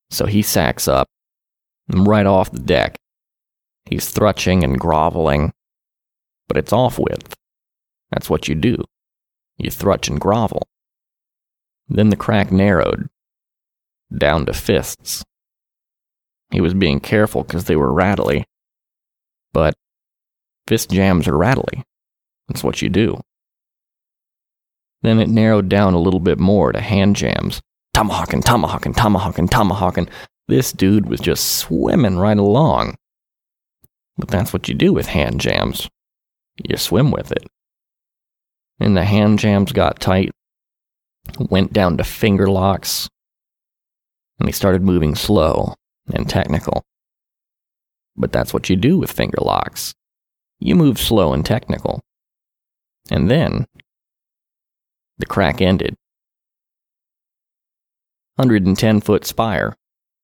So 0.09 0.25
he 0.25 0.41
sacks 0.41 0.87
up, 0.87 1.07
right 1.89 2.25
off 2.25 2.51
the 2.51 2.59
deck. 2.59 2.97
He's 3.85 4.11
thrutching 4.11 4.63
and 4.63 4.79
groveling, 4.79 5.51
but 6.47 6.57
it's 6.57 6.73
off 6.73 6.97
with. 6.99 7.35
That's 8.11 8.29
what 8.29 8.47
you 8.47 8.55
do. 8.55 8.83
You 9.57 9.69
thrutch 9.69 10.07
and 10.07 10.19
grovel. 10.19 10.67
Then 11.87 12.09
the 12.09 12.15
crack 12.15 12.51
narrowed, 12.51 13.09
down 14.15 14.45
to 14.45 14.53
fists. 14.53 15.23
He 16.51 16.61
was 16.61 16.73
being 16.73 16.99
careful 16.99 17.43
because 17.43 17.65
they 17.65 17.75
were 17.75 17.91
rattly, 17.91 18.45
but 19.53 19.75
fist 20.67 20.89
jams 20.89 21.27
are 21.27 21.37
rattly. 21.37 21.83
That's 22.47 22.63
what 22.63 22.81
you 22.81 22.89
do. 22.89 23.21
Then 25.01 25.19
it 25.19 25.29
narrowed 25.29 25.69
down 25.69 25.93
a 25.93 25.99
little 26.01 26.19
bit 26.19 26.39
more 26.39 26.71
to 26.71 26.81
hand 26.81 27.15
jams. 27.15 27.61
Tomahawking, 27.93 28.41
tomahawking, 28.41 28.93
tomahawking, 28.93 29.47
tomahawking. 29.47 30.09
This 30.47 30.71
dude 30.71 31.09
was 31.09 31.19
just 31.19 31.57
swimming 31.57 32.17
right 32.17 32.37
along. 32.37 32.95
But 34.17 34.29
that's 34.29 34.51
what 34.51 34.67
you 34.67 34.75
do 34.75 34.91
with 34.91 35.07
hand 35.07 35.39
jams. 35.39 35.87
You 36.67 36.75
swim 36.77 37.11
with 37.11 37.31
it. 37.31 37.47
And 38.79 38.95
the 38.95 39.05
hand 39.05 39.39
jams 39.39 39.71
got 39.71 39.99
tight, 39.99 40.31
went 41.37 41.73
down 41.73 41.97
to 41.97 42.03
finger 42.03 42.47
locks, 42.47 43.07
and 44.39 44.47
they 44.47 44.53
started 44.53 44.81
moving 44.81 45.15
slow 45.15 45.75
and 46.13 46.29
technical. 46.29 46.83
But 48.15 48.31
that's 48.31 48.53
what 48.53 48.69
you 48.69 48.75
do 48.75 48.97
with 48.97 49.11
finger 49.11 49.39
locks. 49.41 49.93
You 50.59 50.75
move 50.75 50.99
slow 50.99 51.33
and 51.33 51.45
technical. 51.45 52.01
And 53.09 53.29
then 53.29 53.65
the 55.19 55.25
crack 55.25 55.61
ended. 55.61 55.95
110 58.35 59.01
foot 59.01 59.25
spire 59.25 59.75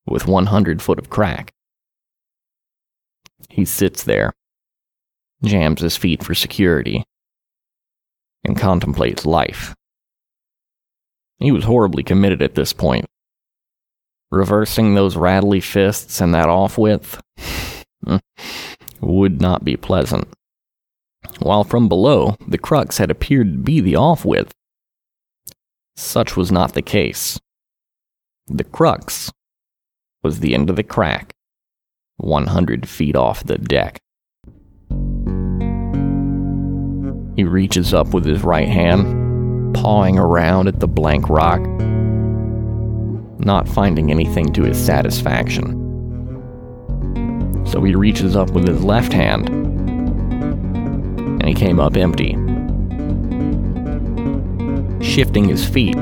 with 0.08 0.28
100 0.28 0.82
foot 0.82 0.98
of 0.98 1.10
crack. 1.10 1.52
He 3.50 3.66
sits 3.66 4.04
there, 4.04 4.34
jams 5.44 5.82
his 5.82 5.98
feet 5.98 6.24
for 6.24 6.34
security, 6.34 7.04
and 8.44 8.58
contemplates 8.58 9.26
life. 9.26 9.76
He 11.40 11.52
was 11.52 11.66
horribly 11.66 12.04
committed 12.04 12.42
at 12.42 12.56
this 12.56 12.72
point. 12.72 13.06
Reversing 14.32 14.96
those 14.96 15.18
rattly 15.18 15.60
fists 15.60 16.22
and 16.22 16.34
that 16.34 16.50
off 16.50 16.78
width 16.78 17.22
would 19.02 19.42
not 19.42 19.66
be 19.66 19.76
pleasant. 19.76 20.28
While 21.40 21.64
from 21.64 21.90
below, 21.90 22.38
the 22.48 22.58
crux 22.58 22.98
had 22.98 23.12
appeared 23.12 23.52
to 23.52 23.58
be 23.60 23.82
the 23.82 23.96
off 23.96 24.24
width, 24.24 24.54
such 25.96 26.36
was 26.36 26.52
not 26.52 26.74
the 26.74 26.82
case. 26.82 27.40
The 28.48 28.64
crux 28.64 29.32
was 30.24 30.40
the 30.40 30.54
end 30.54 30.70
of 30.70 30.76
the 30.76 30.84
crack, 30.84 31.34
100 32.18 32.88
feet 32.88 33.16
off 33.16 33.44
the 33.44 33.58
deck. 33.58 34.00
He 37.36 37.44
reaches 37.44 37.94
up 37.94 38.14
with 38.14 38.26
his 38.26 38.44
right 38.44 38.68
hand, 38.68 39.74
pawing 39.76 40.18
around 40.18 40.68
at 40.68 40.80
the 40.80 40.88
blank 40.88 41.30
rock, 41.30 41.60
not 43.40 43.68
finding 43.68 44.10
anything 44.10 44.54
to 44.54 44.64
his 44.64 44.84
satisfaction. 44.84 45.82
So 47.66 47.82
he 47.84 47.96
reaches 47.96 48.36
up 48.36 48.52
with 48.52 48.68
his 48.68 48.84
left 48.84 49.12
hand 49.12 49.50
and 49.50 51.48
he 51.48 51.54
came 51.54 51.80
up 51.80 51.98
empty. 51.98 52.38
Shifting 55.06 55.48
his 55.48 55.64
feet, 55.64 55.96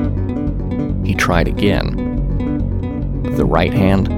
he 1.04 1.14
tried 1.14 1.46
again. 1.46 3.22
The 3.36 3.44
right 3.44 3.72
hand, 3.72 4.08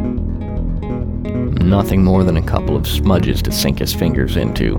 nothing 1.60 2.02
more 2.04 2.22
than 2.22 2.36
a 2.36 2.42
couple 2.42 2.76
of 2.76 2.86
smudges 2.86 3.42
to 3.42 3.52
sink 3.52 3.80
his 3.80 3.92
fingers 3.92 4.36
into. 4.36 4.78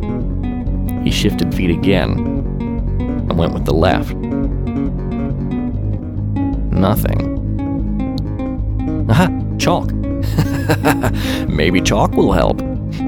He 1.04 1.12
shifted 1.12 1.54
feet 1.54 1.70
again 1.70 2.12
and 2.12 3.38
went 3.38 3.54
with 3.54 3.66
the 3.66 3.74
left. 3.74 4.16
Nothing. 6.74 7.36
Aha, 9.10 9.28
chalk. 9.60 9.92
Maybe 11.50 11.82
chalk 11.82 12.14
will 12.14 12.32
help. 12.32 12.62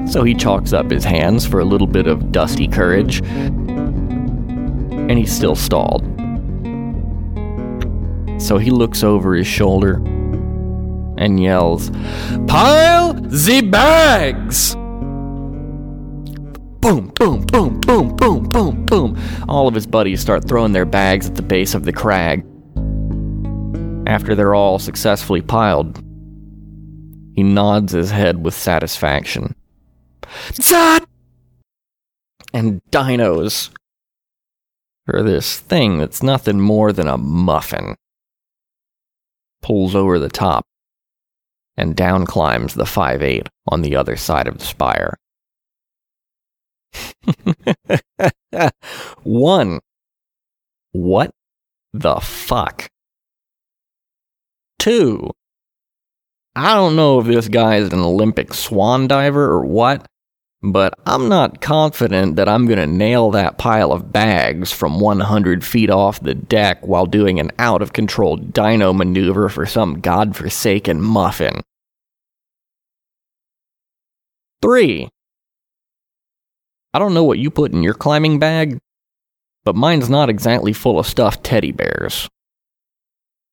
So 0.06 0.22
he 0.22 0.34
chalks 0.34 0.72
up 0.74 0.90
his 0.90 1.04
hands 1.04 1.46
for 1.46 1.60
a 1.60 1.64
little 1.64 1.86
bit 1.86 2.06
of 2.06 2.30
dusty 2.30 2.68
courage, 2.68 3.20
and 3.22 5.18
he's 5.18 5.32
still 5.32 5.56
stalled. 5.56 6.19
So 8.50 8.58
he 8.58 8.72
looks 8.72 9.04
over 9.04 9.36
his 9.36 9.46
shoulder 9.46 10.02
and 11.18 11.40
yells, 11.40 11.90
Pile 12.48 13.12
the 13.12 13.60
bags! 13.60 14.74
Boom, 16.80 17.12
boom, 17.14 17.46
boom, 17.46 17.78
boom, 17.78 18.16
boom, 18.16 18.42
boom, 18.42 18.86
boom. 18.86 19.16
All 19.48 19.68
of 19.68 19.74
his 19.76 19.86
buddies 19.86 20.20
start 20.20 20.48
throwing 20.48 20.72
their 20.72 20.84
bags 20.84 21.28
at 21.28 21.36
the 21.36 21.42
base 21.42 21.74
of 21.74 21.84
the 21.84 21.92
crag. 21.92 22.44
After 24.08 24.34
they're 24.34 24.56
all 24.56 24.80
successfully 24.80 25.42
piled, 25.42 25.98
he 27.36 27.44
nods 27.44 27.92
his 27.92 28.10
head 28.10 28.44
with 28.44 28.54
satisfaction. 28.54 29.54
Zat! 30.54 31.06
And 32.52 32.82
dinos. 32.90 33.70
For 35.06 35.22
this 35.22 35.60
thing 35.60 35.98
that's 35.98 36.20
nothing 36.20 36.58
more 36.58 36.92
than 36.92 37.06
a 37.06 37.16
muffin. 37.16 37.94
Pulls 39.62 39.94
over 39.94 40.18
the 40.18 40.28
top 40.28 40.64
and 41.76 41.96
down 41.96 42.26
climbs 42.26 42.74
the 42.74 42.86
5 42.86 43.22
8 43.22 43.48
on 43.68 43.82
the 43.82 43.96
other 43.96 44.16
side 44.16 44.46
of 44.46 44.58
the 44.58 44.64
spire. 44.64 45.16
One. 49.22 49.80
What 50.92 51.30
the 51.92 52.16
fuck? 52.16 52.88
Two. 54.78 55.30
I 56.56 56.74
don't 56.74 56.96
know 56.96 57.20
if 57.20 57.26
this 57.26 57.48
guy 57.48 57.76
is 57.76 57.92
an 57.92 58.00
Olympic 58.00 58.52
swan 58.52 59.06
diver 59.06 59.44
or 59.44 59.64
what, 59.64 60.06
but 60.62 60.94
I'm 61.06 61.28
not 61.28 61.60
confident 61.60 62.36
that 62.36 62.48
I'm 62.48 62.66
going 62.66 62.78
to 62.78 62.86
nail 62.86 63.30
that 63.30 63.56
pile 63.56 63.92
of 63.92 64.12
bags 64.12 64.70
from 64.70 65.00
100 65.00 65.64
feet 65.64 65.90
off 65.90 66.20
the 66.20 66.34
deck 66.34 66.86
while 66.86 67.06
doing 67.06 67.40
an 67.40 67.50
out 67.58 67.80
of 67.80 67.94
control 67.94 68.36
dino 68.36 68.92
maneuver 68.92 69.48
for 69.48 69.64
some 69.64 70.00
godforsaken 70.00 71.00
muffin. 71.00 71.62
3. 74.60 75.08
I 76.92 76.98
don't 76.98 77.14
know 77.14 77.24
what 77.24 77.38
you 77.38 77.50
put 77.50 77.72
in 77.72 77.82
your 77.82 77.94
climbing 77.94 78.38
bag, 78.38 78.78
but 79.64 79.76
mine's 79.76 80.10
not 80.10 80.28
exactly 80.28 80.74
full 80.74 80.98
of 80.98 81.06
stuffed 81.06 81.42
teddy 81.42 81.72
bears. 81.72 82.28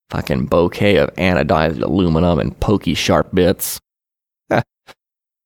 Fucking 0.09 0.47
bouquet 0.47 0.97
of 0.97 1.13
anodized 1.15 1.81
aluminum 1.81 2.39
and 2.39 2.59
pokey 2.59 2.95
sharp 2.95 3.33
bits. 3.33 3.79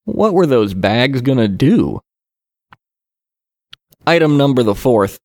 What 0.04 0.34
were 0.34 0.46
those 0.46 0.74
bags 0.74 1.20
gonna 1.20 1.48
do? 1.48 2.00
Item 4.06 4.36
number 4.36 4.62
the 4.62 4.74
fourth. 4.74 5.18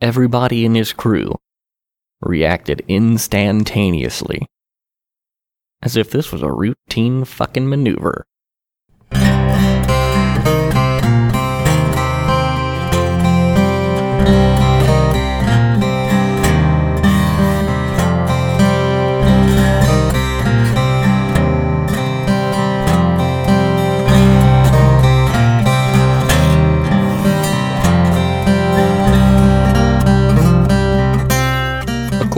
Everybody 0.00 0.64
in 0.64 0.74
his 0.74 0.92
crew 0.92 1.36
reacted 2.22 2.82
instantaneously, 2.88 4.46
as 5.82 5.96
if 5.96 6.10
this 6.10 6.32
was 6.32 6.42
a 6.42 6.52
routine 6.52 7.24
fucking 7.24 7.68
maneuver. 7.68 8.24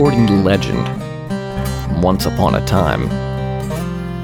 According 0.03 0.27
to 0.27 0.33
legend, 0.33 2.03
once 2.03 2.25
upon 2.25 2.55
a 2.55 2.65
time. 2.65 3.09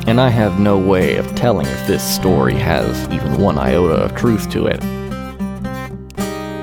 And 0.10 0.20
I 0.20 0.28
have 0.28 0.60
no 0.60 0.78
way 0.78 1.16
of 1.16 1.34
telling 1.36 1.66
if 1.68 1.88
this 1.88 2.04
story 2.04 2.56
has 2.56 3.08
even 3.14 3.42
one 3.42 3.58
iota 3.58 3.94
of 3.94 4.14
truth 4.14 4.50
to 4.50 4.68
it. 4.68 4.82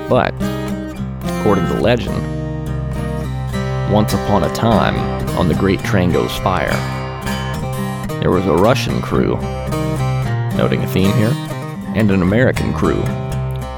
But, 0.07 0.35
according 1.39 1.65
to 1.65 1.81
legend, 1.81 2.15
once 3.91 4.13
upon 4.13 4.43
a 4.43 4.53
time, 4.53 4.95
on 5.35 5.47
the 5.47 5.55
Great 5.55 5.79
Trangos 5.79 6.37
Fire, 6.43 6.69
there 8.19 8.29
was 8.29 8.45
a 8.45 8.53
Russian 8.53 9.01
crew, 9.01 9.35
noting 10.55 10.83
a 10.83 10.87
theme 10.89 11.13
here, 11.13 11.33
and 11.95 12.11
an 12.11 12.21
American 12.21 12.71
crew, 12.71 13.03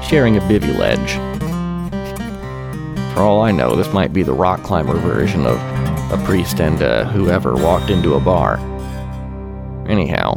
sharing 0.02 0.36
a 0.36 0.40
bivy 0.40 0.76
ledge 0.76 1.29
for 3.14 3.20
all 3.20 3.42
I 3.42 3.50
know, 3.50 3.76
this 3.76 3.92
might 3.92 4.12
be 4.12 4.22
the 4.22 4.32
rock 4.32 4.62
climber 4.62 4.96
version 4.98 5.46
of 5.46 5.58
a 6.12 6.22
priest 6.24 6.60
and 6.60 6.82
uh, 6.82 7.04
whoever 7.04 7.54
walked 7.54 7.90
into 7.90 8.14
a 8.14 8.20
bar. 8.20 8.56
Anyhow, 9.88 10.34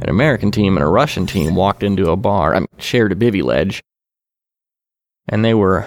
an 0.00 0.08
American 0.08 0.50
team 0.50 0.76
and 0.76 0.84
a 0.84 0.88
Russian 0.88 1.26
team 1.26 1.54
walked 1.54 1.82
into 1.82 2.10
a 2.10 2.16
bar, 2.16 2.54
I 2.54 2.60
mean, 2.60 2.68
shared 2.78 3.12
a 3.12 3.14
bivy 3.14 3.42
ledge, 3.42 3.82
and 5.28 5.44
they 5.44 5.54
were 5.54 5.86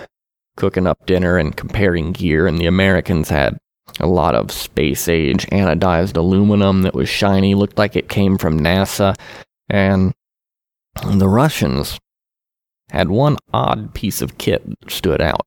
cooking 0.55 0.87
up 0.87 1.05
dinner 1.05 1.37
and 1.37 1.55
comparing 1.55 2.11
gear, 2.11 2.47
and 2.47 2.57
the 2.59 2.67
Americans 2.67 3.29
had 3.29 3.57
a 3.99 4.07
lot 4.07 4.35
of 4.35 4.51
space 4.51 5.07
age 5.07 5.45
anodized 5.47 6.17
aluminum 6.17 6.83
that 6.83 6.93
was 6.93 7.09
shiny, 7.09 7.55
looked 7.55 7.77
like 7.77 7.95
it 7.95 8.09
came 8.09 8.37
from 8.37 8.59
NASA, 8.59 9.15
and 9.69 10.13
the 11.13 11.29
Russians 11.29 11.99
had 12.91 13.09
one 13.09 13.37
odd 13.53 13.93
piece 13.93 14.21
of 14.21 14.37
kit 14.37 14.63
that 14.69 14.91
stood 14.91 15.21
out. 15.21 15.46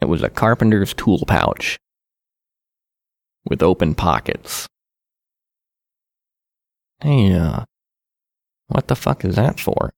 It 0.00 0.06
was 0.06 0.22
a 0.22 0.28
carpenter's 0.28 0.92
tool 0.92 1.24
pouch 1.26 1.78
with 3.48 3.62
open 3.62 3.94
pockets. 3.94 4.66
Hey, 7.00 7.32
uh, 7.32 7.64
what 8.68 8.88
the 8.88 8.96
fuck 8.96 9.24
is 9.24 9.36
that 9.36 9.60
for? 9.60 9.92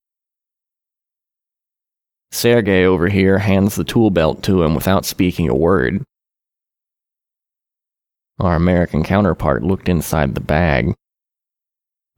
Sergey 2.31 2.85
over 2.85 3.09
here 3.09 3.39
hands 3.39 3.75
the 3.75 3.83
tool 3.83 4.11
belt 4.11 4.43
to 4.43 4.63
him 4.63 4.75
without 4.75 5.05
speaking 5.05 5.49
a 5.49 5.55
word. 5.55 6.03
Our 8.39 8.55
American 8.55 9.03
counterpart 9.03 9.63
looked 9.63 9.89
inside 9.89 10.35
the 10.35 10.41
bag, 10.41 10.93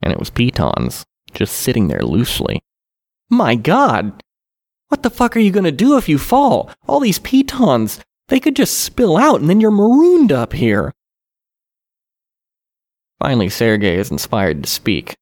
and 0.02 0.12
it 0.12 0.18
was 0.18 0.30
pitons, 0.30 1.04
just 1.32 1.56
sitting 1.56 1.88
there 1.88 2.02
loosely. 2.02 2.60
My 3.30 3.54
god! 3.54 4.22
What 4.92 5.02
the 5.02 5.08
fuck 5.08 5.38
are 5.38 5.40
you 5.40 5.50
gonna 5.50 5.72
do 5.72 5.96
if 5.96 6.06
you 6.06 6.18
fall? 6.18 6.70
All 6.86 7.00
these 7.00 7.18
pitons, 7.18 7.98
they 8.28 8.38
could 8.38 8.54
just 8.54 8.80
spill 8.80 9.16
out 9.16 9.40
and 9.40 9.48
then 9.48 9.58
you're 9.58 9.70
marooned 9.70 10.30
up 10.30 10.52
here. 10.52 10.92
Finally, 13.18 13.48
Sergey 13.48 13.96
is 13.96 14.10
inspired 14.10 14.62
to 14.62 14.68
speak. 14.68 15.14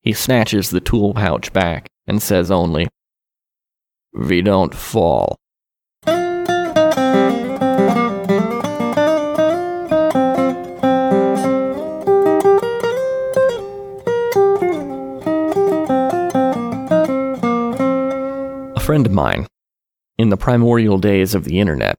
He 0.00 0.12
snatches 0.12 0.70
the 0.70 0.80
tool 0.80 1.14
pouch 1.14 1.52
back 1.52 1.86
and 2.08 2.20
says 2.20 2.50
only, 2.50 2.88
We 4.12 4.42
don't 4.42 4.74
fall. 4.74 5.38
Friend 18.90 19.06
of 19.06 19.12
mine, 19.12 19.46
in 20.18 20.30
the 20.30 20.36
primordial 20.36 20.98
days 20.98 21.36
of 21.36 21.44
the 21.44 21.60
internet, 21.60 21.96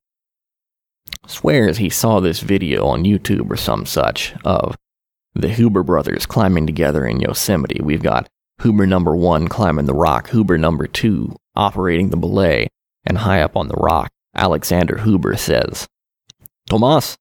swears 1.25 1.77
he 1.77 1.89
saw 1.89 2.19
this 2.19 2.41
video 2.41 2.85
on 2.85 3.05
YouTube 3.05 3.49
or 3.49 3.55
some 3.55 3.85
such 3.85 4.33
of 4.43 4.75
the 5.33 5.47
Huber 5.47 5.83
brothers 5.83 6.25
climbing 6.25 6.67
together 6.67 7.05
in 7.05 7.21
Yosemite. 7.21 7.79
We've 7.81 8.03
got 8.03 8.27
Huber 8.61 8.85
number 8.85 9.15
one 9.15 9.47
climbing 9.47 9.85
the 9.85 9.93
rock, 9.93 10.31
Huber 10.31 10.57
number 10.57 10.85
two 10.85 11.33
operating 11.55 12.09
the 12.09 12.17
belay, 12.17 12.67
and 13.05 13.19
high 13.19 13.41
up 13.41 13.55
on 13.55 13.69
the 13.69 13.77
rock, 13.77 14.11
Alexander 14.35 14.97
Huber 14.97 15.37
says, 15.37 15.87
Thomas, 16.69 17.17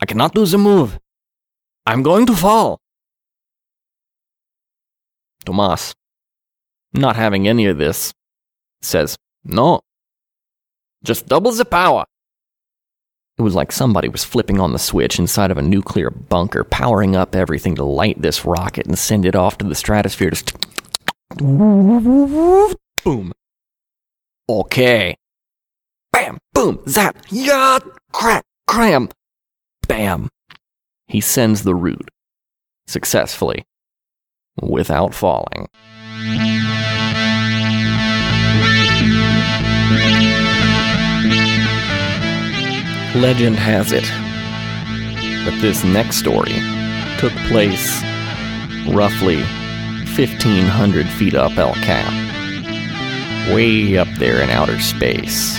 I 0.00 0.06
cannot 0.06 0.32
do 0.32 0.46
the 0.46 0.56
move. 0.56 0.98
I'm 1.84 2.02
going 2.02 2.24
to 2.24 2.34
fall. 2.34 2.80
Thomas, 5.44 5.94
not 6.94 7.16
having 7.16 7.46
any 7.46 7.66
of 7.66 7.76
this, 7.76 8.14
says, 8.82 9.16
No, 9.44 9.80
just 11.04 11.26
double 11.26 11.52
the 11.52 11.64
power. 11.64 12.04
It 13.38 13.42
was 13.42 13.54
like 13.54 13.70
somebody 13.70 14.08
was 14.08 14.24
flipping 14.24 14.58
on 14.58 14.72
the 14.72 14.80
switch 14.80 15.18
inside 15.18 15.52
of 15.52 15.58
a 15.58 15.62
nuclear 15.62 16.10
bunker, 16.10 16.64
powering 16.64 17.14
up 17.14 17.36
everything 17.36 17.76
to 17.76 17.84
light 17.84 18.20
this 18.20 18.44
rocket 18.44 18.86
and 18.86 18.98
send 18.98 19.24
it 19.24 19.36
off 19.36 19.58
to 19.58 19.64
the 19.64 19.76
stratosphere. 19.76 20.30
Just 20.30 20.56
boom. 21.36 23.32
Okay. 24.48 25.14
Bam, 26.10 26.38
boom, 26.52 26.80
zap, 26.88 27.16
yeah, 27.28 27.78
crack, 28.12 28.44
cram, 28.66 29.08
bam. 29.86 30.28
He 31.06 31.20
sends 31.20 31.62
the 31.62 31.74
route 31.74 32.10
successfully 32.86 33.64
without 34.60 35.14
falling. 35.14 35.68
Legend 43.20 43.56
has 43.56 43.90
it 43.90 44.04
that 45.44 45.58
this 45.60 45.82
next 45.82 46.18
story 46.18 46.54
took 47.18 47.32
place 47.48 48.00
roughly 48.94 49.42
1500 50.14 51.08
feet 51.08 51.34
up 51.34 51.58
El 51.58 51.74
Cap, 51.74 52.12
way 53.52 53.98
up 53.98 54.06
there 54.18 54.40
in 54.40 54.50
outer 54.50 54.78
space, 54.78 55.56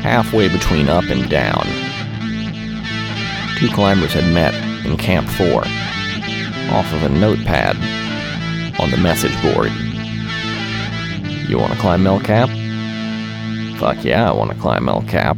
halfway 0.00 0.48
between 0.48 0.88
up 0.88 1.04
and 1.04 1.28
down. 1.28 1.62
Two 3.58 3.68
climbers 3.74 4.14
had 4.14 4.32
met 4.32 4.54
in 4.86 4.96
Camp 4.96 5.28
4 5.28 5.64
off 6.74 6.90
of 6.94 7.02
a 7.02 7.10
notepad 7.10 7.76
on 8.80 8.90
the 8.90 8.96
message 8.96 9.34
board. 9.42 9.70
You 11.50 11.58
want 11.58 11.74
to 11.74 11.78
climb 11.78 12.06
El 12.06 12.20
Cap? 12.20 12.48
Fuck 13.78 14.04
yeah, 14.04 14.30
I 14.30 14.32
want 14.32 14.50
to 14.52 14.56
climb 14.56 14.88
El 14.88 15.02
Cap. 15.02 15.36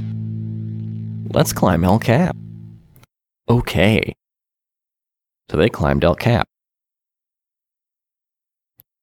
Let's 1.35 1.53
climb 1.53 1.83
El 1.83 1.99
Cap. 1.99 2.37
Okay. 3.49 4.15
So 5.51 5.57
they 5.57 5.69
climbed 5.69 6.05
El 6.05 6.15
Cap. 6.15 6.47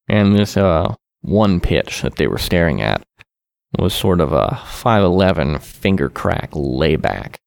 And 0.08 0.34
this 0.34 0.56
uh, 0.56 0.94
one 1.20 1.60
pitch 1.60 2.00
that 2.00 2.16
they 2.16 2.26
were 2.26 2.38
staring 2.38 2.80
at 2.80 3.02
was 3.78 3.92
sort 3.92 4.22
of 4.22 4.32
a 4.32 4.48
5'11 4.64 5.60
finger 5.60 6.08
crack 6.08 6.48
layback. 6.54 7.38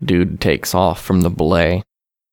Dude 0.00 0.40
takes 0.40 0.76
off 0.76 1.02
from 1.02 1.22
the 1.22 1.30
belay. 1.30 1.82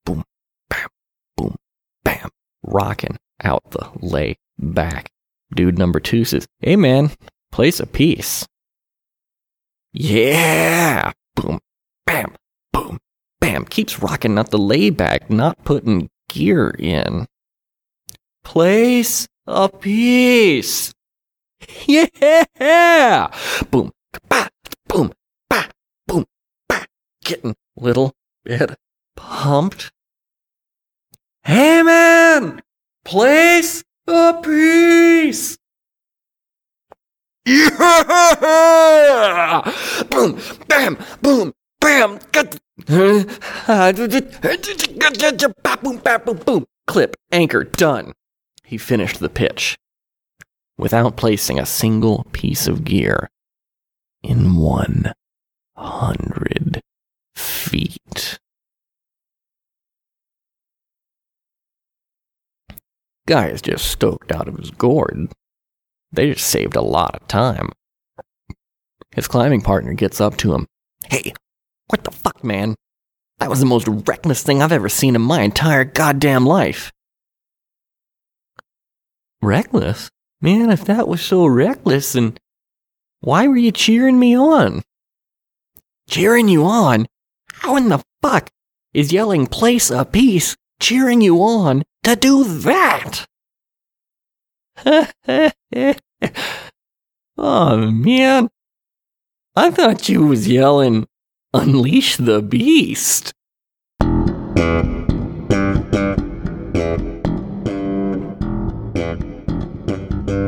Boom, 0.06 0.23
bam, 0.69 0.88
boom, 1.36 1.56
bam, 2.04 2.30
rocking 2.62 3.17
out 3.43 3.71
the 3.71 3.89
lay 4.02 4.38
back. 4.60 5.10
Dude 5.52 5.80
number 5.80 5.99
two 5.99 6.25
says, 6.25 6.45
Hey 6.60 6.75
man, 6.75 7.10
place 7.52 7.80
a 7.80 7.88
piece. 7.88 8.45
Yeah! 9.91 11.13
Boom, 11.36 11.60
bam, 12.06 12.36
boom, 12.71 12.99
bam. 13.39 13.65
Keeps 13.65 13.99
rocking 13.99 14.38
out 14.38 14.52
the 14.52 14.60
layback, 14.60 15.30
not 15.30 15.63
putting 15.63 16.10
gear 16.30 16.69
in. 16.78 17.25
Place 18.43 19.28
a 19.47 19.67
piece. 19.69 20.93
Yeah! 21.88 23.32
Boom, 23.71 23.91
ba, 24.30 24.49
boom, 24.88 25.12
ba, 25.49 25.69
boom, 26.08 26.25
ba. 26.67 26.86
Getting 27.23 27.56
little 27.75 28.13
bit 28.43 28.75
pumped. 29.15 29.91
Hey 31.43 31.82
man! 31.82 32.62
Place 33.04 33.84
a 34.08 34.39
piece! 34.41 35.58
Yeah! 37.45 37.71
Boom, 40.10 40.39
bam, 40.67 40.97
boom, 41.21 41.54
bam. 41.80 42.19
Boom, 45.82 45.97
bam, 45.97 46.21
boom, 46.25 46.38
boom. 46.38 46.65
Clip, 46.88 47.15
anchor, 47.32 47.63
done. 47.63 48.13
He 48.63 48.78
finished 48.78 49.19
the 49.19 49.30
pitch 49.30 49.78
without 50.78 51.17
placing 51.17 51.60
a 51.60 51.65
single 51.65 52.25
piece 52.32 52.67
of 52.67 52.84
gear 52.84 53.30
in 54.23 54.56
100 54.56 56.82
feet. 57.36 58.39
Guy 63.28 63.47
is 63.47 63.62
just 63.62 63.86
stoked 63.86 64.32
out 64.32 64.47
of 64.47 64.58
his 64.58 64.71
gourd. 64.71 65.30
They 66.12 66.34
just 66.34 66.48
saved 66.48 66.76
a 66.76 66.82
lot 66.82 67.15
of 67.15 67.28
time. 67.28 67.69
His 69.12 69.28
climbing 69.28 69.62
partner 69.62 69.93
gets 69.93 70.22
up 70.22 70.38
to 70.38 70.54
him. 70.54 70.67
Hey, 71.06 71.34
what 71.88 72.04
the 72.04 72.12
fuck, 72.12 72.43
man? 72.43 72.76
That 73.39 73.50
was 73.50 73.60
the 73.60 73.65
most 73.65 73.88
reckless 73.88 74.43
thing 74.43 74.62
I've 74.62 74.72
ever 74.72 74.89
seen 74.89 75.15
in 75.15 75.22
my 75.22 75.41
entire 75.41 75.86
goddamn 75.86 76.45
life. 76.45 76.91
Reckless? 79.41 80.10
Man, 80.41 80.69
if 80.69 80.86
that 80.86 81.08
was 81.08 81.22
so 81.22 81.45
reckless, 81.45 82.13
then 82.13 82.38
why 83.22 83.48
were 83.48 83.58
you 83.58 83.72
cheering 83.72 84.19
me 84.19 84.38
on? 84.38 84.82
Cheering 86.10 86.48
you 86.48 86.65
on? 86.65 87.08
How 87.52 87.76
in 87.76 87.89
the 87.89 88.02
fuck 88.22 88.50
is 88.93 89.13
yelling 89.13 89.48
place 89.48 89.89
a 89.89 90.06
piece 90.06 90.56
cheering 90.80 91.22
you 91.22 91.41
on 91.41 91.84
to 92.04 92.15
do 92.15 92.43
that? 92.43 93.26
oh 97.37 97.77
man. 97.77 98.49
I 99.55 99.71
thought 99.71 100.07
you 100.09 100.25
was 100.25 100.47
yelling 100.47 101.07
unleash 101.53 102.17
the 102.17 102.41
beast. 102.41 103.33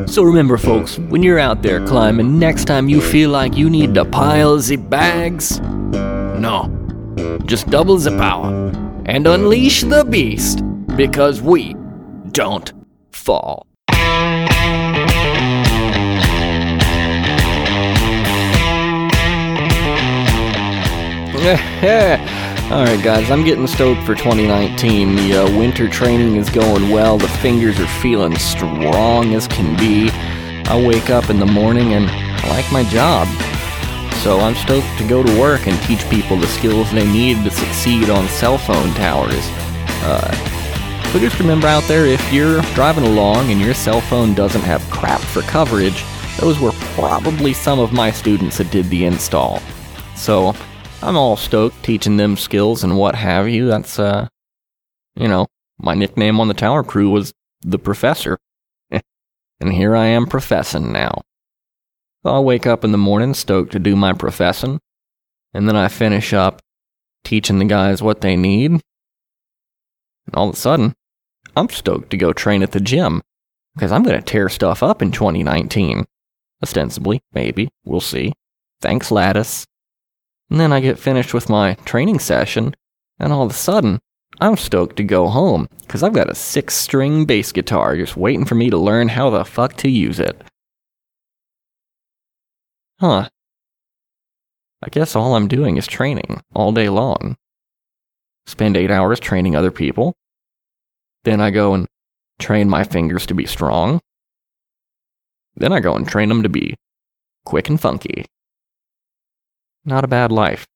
So 0.07 0.23
remember 0.23 0.57
folks, 0.57 0.99
when 0.99 1.23
you're 1.23 1.39
out 1.39 1.63
there 1.63 1.85
climbing, 1.87 2.37
next 2.37 2.65
time 2.65 2.89
you 2.89 2.99
feel 2.99 3.29
like 3.29 3.55
you 3.55 3.69
need 3.69 3.93
to 3.93 4.03
pile 4.03 4.57
the 4.57 4.75
bags, 4.75 5.61
no. 5.61 6.67
Just 7.45 7.67
double 7.67 7.97
the 7.97 8.11
power 8.17 8.51
and 9.05 9.25
unleash 9.25 9.83
the 9.83 10.03
beast 10.03 10.63
because 10.97 11.41
we 11.41 11.75
don't 12.31 12.73
fall. 13.11 13.70
All 21.41 22.85
right, 22.85 23.03
guys, 23.03 23.31
I'm 23.31 23.43
getting 23.43 23.65
stoked 23.65 24.03
for 24.03 24.13
2019. 24.13 25.15
The 25.15 25.37
uh, 25.37 25.57
winter 25.57 25.89
training 25.89 26.35
is 26.35 26.51
going 26.51 26.91
well. 26.91 27.17
The 27.17 27.27
fingers 27.27 27.79
are 27.79 27.87
feeling 27.87 28.35
strong 28.35 29.33
as 29.33 29.47
can 29.47 29.75
be. 29.75 30.11
I 30.69 30.79
wake 30.79 31.09
up 31.09 31.31
in 31.31 31.39
the 31.39 31.47
morning 31.47 31.95
and 31.95 32.07
I 32.11 32.49
like 32.49 32.71
my 32.71 32.83
job. 32.83 33.27
So 34.17 34.39
I'm 34.39 34.53
stoked 34.53 34.85
to 34.99 35.07
go 35.07 35.23
to 35.23 35.39
work 35.39 35.65
and 35.65 35.81
teach 35.81 36.07
people 36.11 36.37
the 36.37 36.45
skills 36.45 36.91
they 36.91 37.11
need 37.11 37.43
to 37.43 37.49
succeed 37.49 38.11
on 38.11 38.27
cell 38.27 38.59
phone 38.59 38.93
towers. 38.93 39.43
Uh, 40.03 40.31
so 41.11 41.17
just 41.17 41.39
remember 41.39 41.65
out 41.65 41.85
there, 41.85 42.05
if 42.05 42.21
you're 42.31 42.61
driving 42.75 43.03
along 43.03 43.49
and 43.49 43.59
your 43.59 43.73
cell 43.73 44.01
phone 44.01 44.35
doesn't 44.35 44.61
have 44.61 44.87
crap 44.91 45.21
for 45.21 45.41
coverage, 45.41 46.05
those 46.39 46.59
were 46.59 46.73
probably 46.93 47.51
some 47.51 47.79
of 47.79 47.91
my 47.91 48.11
students 48.11 48.59
that 48.59 48.69
did 48.69 48.85
the 48.91 49.05
install. 49.05 49.59
So 50.15 50.53
I'm 51.03 51.17
all 51.17 51.35
stoked 51.35 51.83
teaching 51.83 52.17
them 52.17 52.37
skills 52.37 52.83
and 52.83 52.95
what 52.95 53.15
have 53.15 53.49
you. 53.49 53.67
That's, 53.67 53.97
uh, 53.97 54.27
you 55.15 55.27
know, 55.27 55.47
my 55.79 55.95
nickname 55.95 56.39
on 56.39 56.47
the 56.47 56.53
tower 56.53 56.83
crew 56.83 57.09
was 57.09 57.33
the 57.61 57.79
professor. 57.79 58.37
and 58.91 59.73
here 59.73 59.95
I 59.95 60.05
am 60.07 60.27
professing 60.27 60.91
now. 60.91 61.21
So 62.23 62.31
I'll 62.31 62.43
wake 62.43 62.67
up 62.67 62.83
in 62.83 62.91
the 62.91 62.99
morning 62.99 63.33
stoked 63.33 63.71
to 63.71 63.79
do 63.79 63.95
my 63.95 64.13
professing, 64.13 64.79
and 65.55 65.67
then 65.67 65.75
I 65.75 65.87
finish 65.87 66.33
up 66.33 66.61
teaching 67.23 67.57
the 67.57 67.65
guys 67.65 68.03
what 68.03 68.21
they 68.21 68.35
need. 68.35 68.71
And 68.71 68.81
all 70.35 70.49
of 70.49 70.53
a 70.55 70.57
sudden, 70.57 70.93
I'm 71.55 71.69
stoked 71.69 72.11
to 72.11 72.17
go 72.17 72.31
train 72.31 72.61
at 72.61 72.73
the 72.73 72.79
gym 72.79 73.23
because 73.73 73.91
I'm 73.91 74.03
going 74.03 74.17
to 74.17 74.21
tear 74.21 74.49
stuff 74.49 74.83
up 74.83 75.01
in 75.01 75.11
2019. 75.11 76.05
Ostensibly, 76.61 77.21
maybe, 77.33 77.69
we'll 77.85 78.01
see. 78.01 78.33
Thanks, 78.81 79.09
Lattice. 79.09 79.65
And 80.51 80.59
then 80.59 80.73
I 80.73 80.81
get 80.81 80.99
finished 80.99 81.33
with 81.33 81.49
my 81.49 81.75
training 81.85 82.19
session, 82.19 82.75
and 83.17 83.31
all 83.31 83.43
of 83.43 83.51
a 83.51 83.53
sudden, 83.53 84.01
I'm 84.41 84.57
stoked 84.57 84.97
to 84.97 85.03
go 85.03 85.29
home 85.29 85.69
because 85.79 86.03
I've 86.03 86.11
got 86.11 86.29
a 86.29 86.35
six 86.35 86.75
string 86.75 87.23
bass 87.23 87.53
guitar 87.53 87.95
just 87.95 88.17
waiting 88.17 88.43
for 88.43 88.55
me 88.55 88.69
to 88.69 88.77
learn 88.77 89.07
how 89.07 89.29
the 89.29 89.45
fuck 89.45 89.77
to 89.77 89.89
use 89.89 90.19
it. 90.19 90.43
Huh. 92.99 93.29
I 94.83 94.89
guess 94.89 95.15
all 95.15 95.35
I'm 95.35 95.47
doing 95.47 95.77
is 95.77 95.87
training 95.87 96.41
all 96.53 96.73
day 96.73 96.89
long. 96.89 97.37
Spend 98.45 98.75
eight 98.75 98.91
hours 98.91 99.21
training 99.21 99.55
other 99.55 99.71
people. 99.71 100.15
Then 101.23 101.39
I 101.39 101.51
go 101.51 101.73
and 101.73 101.87
train 102.39 102.67
my 102.67 102.83
fingers 102.83 103.25
to 103.27 103.33
be 103.33 103.45
strong. 103.45 104.01
Then 105.55 105.71
I 105.71 105.79
go 105.79 105.95
and 105.95 106.05
train 106.05 106.27
them 106.27 106.43
to 106.43 106.49
be 106.49 106.75
quick 107.45 107.69
and 107.69 107.79
funky. 107.79 108.25
Not 109.85 110.03
a 110.03 110.07
bad 110.07 110.31
life. 110.31 110.67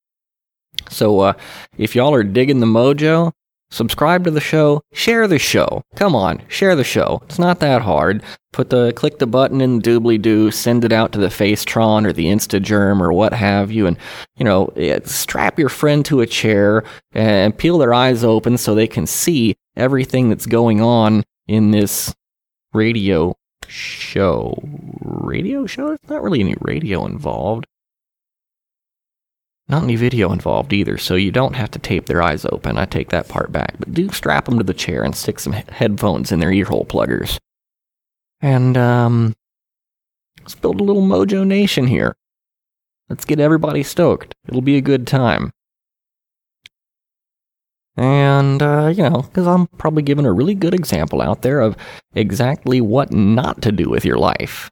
So, 0.89 1.19
uh, 1.21 1.33
if 1.77 1.95
y'all 1.95 2.13
are 2.13 2.23
digging 2.23 2.59
the 2.59 2.65
mojo, 2.65 3.31
subscribe 3.71 4.23
to 4.25 4.31
the 4.31 4.41
show, 4.41 4.81
share 4.93 5.27
the 5.27 5.39
show. 5.39 5.83
Come 5.95 6.15
on, 6.15 6.41
share 6.47 6.75
the 6.75 6.83
show. 6.83 7.21
It's 7.25 7.39
not 7.39 7.59
that 7.59 7.81
hard. 7.81 8.23
Put 8.51 8.69
the 8.69 8.93
click 8.93 9.19
the 9.19 9.27
button 9.27 9.61
in 9.61 9.81
doobly 9.81 10.21
doo, 10.21 10.51
send 10.51 10.85
it 10.85 10.91
out 10.91 11.11
to 11.11 11.19
the 11.19 11.27
Facetron 11.27 12.05
or 12.05 12.13
the 12.13 12.25
Instagerm 12.25 13.01
or 13.01 13.11
what 13.11 13.33
have 13.33 13.71
you, 13.71 13.85
and 13.87 13.97
you 14.37 14.45
know, 14.45 14.71
strap 15.03 15.59
your 15.59 15.69
friend 15.69 16.05
to 16.05 16.21
a 16.21 16.27
chair 16.27 16.83
and 17.13 17.57
peel 17.57 17.77
their 17.77 17.93
eyes 17.93 18.23
open 18.23 18.57
so 18.57 18.73
they 18.73 18.87
can 18.87 19.05
see 19.05 19.55
everything 19.75 20.29
that's 20.29 20.45
going 20.45 20.81
on 20.81 21.23
in 21.47 21.71
this 21.71 22.13
radio 22.73 23.35
show. 23.67 24.57
Radio 25.01 25.65
show? 25.65 25.87
There's 25.87 25.99
not 26.09 26.23
really 26.23 26.39
any 26.41 26.55
radio 26.61 27.05
involved. 27.05 27.65
Not 29.67 29.83
any 29.83 29.95
video 29.95 30.31
involved 30.31 30.73
either, 30.73 30.97
so 30.97 31.15
you 31.15 31.31
don't 31.31 31.55
have 31.55 31.71
to 31.71 31.79
tape 31.79 32.05
their 32.05 32.21
eyes 32.21 32.45
open. 32.45 32.77
I 32.77 32.85
take 32.85 33.09
that 33.09 33.27
part 33.27 33.51
back. 33.51 33.75
But 33.79 33.93
do 33.93 34.09
strap 34.09 34.45
them 34.45 34.59
to 34.59 34.63
the 34.63 34.73
chair 34.73 35.03
and 35.03 35.15
stick 35.15 35.39
some 35.39 35.53
headphones 35.53 36.31
in 36.31 36.39
their 36.39 36.51
earhole 36.51 36.85
pluggers. 36.85 37.39
And, 38.41 38.77
um, 38.77 39.33
let's 40.41 40.53
build 40.53 40.79
a 40.79 40.83
little 40.83 41.01
Mojo 41.01 41.45
Nation 41.47 41.87
here. 41.87 42.15
Let's 43.09 43.25
get 43.25 43.39
everybody 43.39 43.81
stoked. 43.81 44.35
It'll 44.47 44.61
be 44.61 44.77
a 44.77 44.81
good 44.81 45.07
time. 45.07 45.51
And, 47.97 48.61
uh, 48.61 48.93
you 48.95 49.09
know, 49.09 49.21
because 49.21 49.47
I'm 49.47 49.67
probably 49.77 50.03
giving 50.03 50.25
a 50.25 50.33
really 50.33 50.55
good 50.55 50.73
example 50.73 51.21
out 51.21 51.41
there 51.41 51.61
of 51.61 51.77
exactly 52.13 52.81
what 52.81 53.11
not 53.11 53.61
to 53.63 53.71
do 53.71 53.89
with 53.89 54.03
your 54.05 54.17
life. 54.17 54.69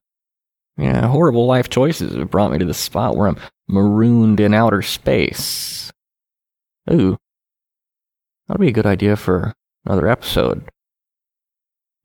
Yeah, 0.77 1.07
horrible 1.07 1.45
life 1.45 1.69
choices 1.69 2.15
have 2.15 2.31
brought 2.31 2.51
me 2.51 2.57
to 2.57 2.65
the 2.65 2.73
spot 2.73 3.15
where 3.15 3.27
I'm 3.27 3.37
marooned 3.67 4.39
in 4.39 4.53
outer 4.53 4.81
space. 4.81 5.91
Ooh, 6.91 7.17
that'd 8.47 8.59
be 8.59 8.69
a 8.69 8.73
good 8.73 8.85
idea 8.85 9.15
for 9.15 9.53
another 9.85 10.07
episode. 10.07 10.67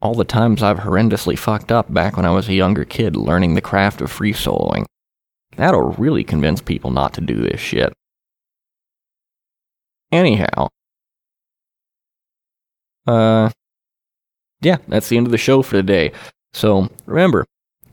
All 0.00 0.14
the 0.14 0.24
times 0.24 0.62
I've 0.62 0.78
horrendously 0.78 1.36
fucked 1.36 1.72
up 1.72 1.92
back 1.92 2.16
when 2.16 2.26
I 2.26 2.30
was 2.30 2.48
a 2.48 2.54
younger 2.54 2.84
kid 2.84 3.16
learning 3.16 3.54
the 3.54 3.60
craft 3.60 4.00
of 4.00 4.12
free 4.12 4.32
soloing. 4.32 4.84
That'll 5.56 5.90
really 5.92 6.22
convince 6.22 6.60
people 6.60 6.90
not 6.90 7.14
to 7.14 7.20
do 7.20 7.34
this 7.34 7.60
shit. 7.60 7.92
Anyhow, 10.12 10.68
uh, 13.06 13.50
yeah, 14.60 14.76
that's 14.86 15.08
the 15.08 15.16
end 15.16 15.26
of 15.26 15.32
the 15.32 15.38
show 15.38 15.62
for 15.62 15.72
today. 15.72 16.12
So 16.52 16.88
remember, 17.06 17.44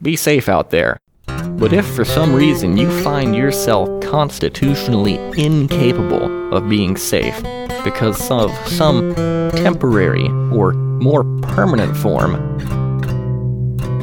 be 0.01 0.15
safe 0.15 0.49
out 0.49 0.69
there. 0.71 0.99
But 1.27 1.73
if 1.73 1.86
for 1.86 2.03
some 2.03 2.34
reason 2.34 2.77
you 2.77 2.89
find 3.01 3.36
yourself 3.36 3.89
constitutionally 4.03 5.15
incapable 5.38 6.53
of 6.53 6.69
being 6.69 6.97
safe 6.97 7.41
because 7.84 8.29
of 8.29 8.51
some 8.67 9.15
temporary 9.51 10.27
or 10.51 10.73
more 10.73 11.23
permanent 11.41 11.95
form 11.95 12.36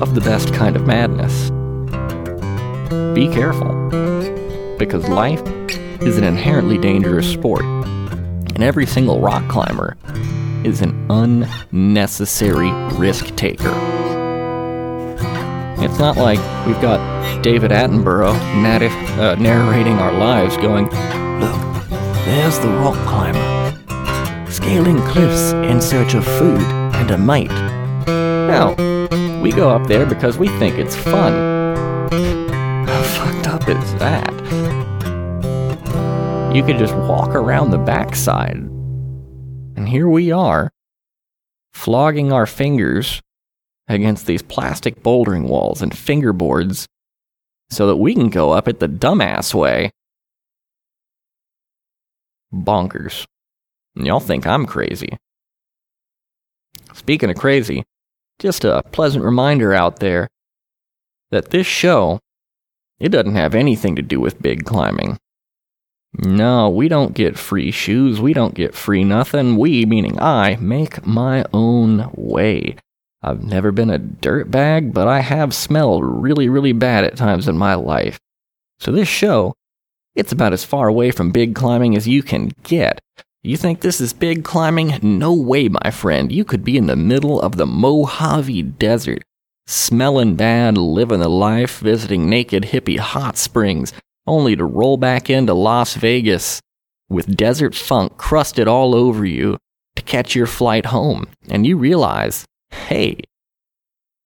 of 0.01 0.15
the 0.15 0.21
best 0.21 0.55
kind 0.55 0.77
of 0.77 0.87
madness, 0.87 1.51
be 3.15 3.29
careful. 3.29 3.73
Because 4.79 5.09
life 5.09 5.43
is 6.03 6.17
an 6.17 6.25
inherently 6.25 6.79
dangerous 6.79 7.31
sport, 7.31 7.63
and 7.65 8.63
every 8.63 8.87
single 8.87 9.21
rock 9.21 9.47
climber 9.49 9.97
is 10.65 10.81
an 10.81 11.07
unnecessary 11.11 12.71
risk 12.97 13.35
taker. 13.37 14.22
It's 15.83 15.99
not 15.99 16.17
like 16.17 16.39
we've 16.67 16.81
got 16.81 17.43
David 17.43 17.71
Attenborough 17.71 18.35
uh, 18.35 19.35
narrating 19.35 19.99
our 19.99 20.13
lives 20.13 20.57
going, 20.57 20.85
Look, 20.87 21.89
there's 22.25 22.59
the 22.61 22.69
rock 22.69 22.97
climber, 23.09 24.51
scaling 24.51 25.01
cliffs 25.03 25.53
in 25.53 25.81
search 25.81 26.15
of 26.15 26.25
food 26.25 26.61
and 26.95 27.11
a 27.11 27.19
mate. 27.19 27.51
No, 28.07 28.75
we 29.43 29.51
go 29.51 29.71
up 29.71 29.87
there 29.89 30.07
because 30.07 30.39
we 30.39 30.49
think 30.59 30.79
it's 30.79 30.95
fun. 30.95 31.33
How 32.87 33.03
fucked 33.03 33.47
up 33.49 33.69
is 33.69 33.95
that? 33.97 34.33
You 36.55 36.63
could 36.63 36.79
just 36.79 36.95
walk 36.95 37.31
around 37.31 37.71
the 37.71 37.79
backside 37.79 38.57
and 39.77 39.89
here 39.89 40.09
we 40.09 40.31
are, 40.31 40.73
flogging 41.73 42.33
our 42.33 42.47
fingers 42.47 43.21
against 43.89 44.27
these 44.27 44.43
plastic 44.43 45.03
bouldering 45.03 45.49
walls 45.49 45.83
and 45.83 45.93
fingerboards 45.93 46.87
so 47.71 47.87
that 47.87 47.97
we 47.97 48.15
can 48.15 48.29
go 48.29 48.51
up 48.51 48.69
it 48.69 48.81
the 48.81 48.89
dumbass 48.89 49.55
way. 49.55 49.91
Bonkers. 52.53 53.25
And 53.97 54.07
y'all 54.07 54.21
think 54.21 54.47
I'm 54.47 54.67
crazy. 54.67 55.17
Speaking 56.95 57.31
of 57.31 57.37
crazy, 57.37 57.85
just 58.39 58.65
a 58.65 58.83
pleasant 58.93 59.25
reminder 59.25 59.73
out 59.73 60.01
there 60.01 60.29
that 61.31 61.51
this 61.51 61.67
show, 61.67 62.21
it 63.01 63.09
doesn't 63.09 63.35
have 63.35 63.55
anything 63.55 63.97
to 63.97 64.03
do 64.03 64.21
with 64.21 64.43
big 64.43 64.65
climbing. 64.65 65.19
No, 66.19 66.69
we 66.69 66.89
don't 66.89 67.15
get 67.15 67.39
free 67.39 67.71
shoes. 67.71 68.21
We 68.21 68.35
don't 68.35 68.55
get 68.55 68.75
free 68.75 69.03
nothing. 69.03 69.57
We, 69.57 69.87
meaning 69.87 70.21
I, 70.21 70.57
make 70.61 71.07
my 71.07 71.45
own 71.55 72.11
way. 72.15 72.77
I've 73.23 73.43
never 73.43 73.71
been 73.71 73.91
a 73.91 73.99
dirtbag, 73.99 74.93
but 74.93 75.07
I 75.07 75.21
have 75.21 75.55
smelled 75.55 76.03
really, 76.05 76.49
really 76.49 76.73
bad 76.73 77.05
at 77.05 77.17
times 77.17 77.47
in 77.47 77.57
my 77.57 77.75
life. 77.75 78.19
So 78.81 78.91
this 78.91 79.09
show, 79.09 79.55
it's 80.15 80.33
about 80.33 80.53
as 80.53 80.65
far 80.65 80.89
away 80.89 81.13
from 81.13 81.31
big 81.31 81.55
climbing 81.55 81.97
as 81.97 82.09
you 82.09 82.23
can 82.23 82.51
get. 82.65 83.01
You 83.43 83.57
think 83.57 83.81
this 83.81 84.01
is 84.01 84.13
big 84.13 84.45
climbing? 84.45 84.99
No 85.03 85.33
way, 85.33 85.69
my 85.69 85.91
friend. 85.91 86.33
You 86.33 86.45
could 86.45 86.65
be 86.65 86.77
in 86.77 86.87
the 86.87 86.97
middle 86.97 87.41
of 87.41 87.57
the 87.57 87.67
Mojave 87.67 88.63
Desert, 88.63 89.23
smelling 89.67 90.35
bad, 90.35 90.77
living 90.77 91.21
the 91.21 91.29
life, 91.29 91.79
visiting 91.79 92.29
naked 92.29 92.65
hippie 92.65 92.99
hot 92.99 93.37
springs, 93.37 93.93
only 94.27 94.57
to 94.57 94.65
roll 94.65 94.97
back 94.97 95.31
into 95.31 95.55
Las 95.55 95.95
Vegas 95.95 96.61
with 97.09 97.37
desert 97.37 97.75
funk 97.75 98.17
crusted 98.17 98.67
all 98.67 98.95
over 98.95 99.25
you 99.25 99.59
to 99.97 100.03
catch 100.03 100.35
your 100.35 100.47
flight 100.47 100.87
home. 100.87 101.27
And 101.49 101.67
you 101.67 101.77
realize, 101.77 102.45
hey, 102.73 103.21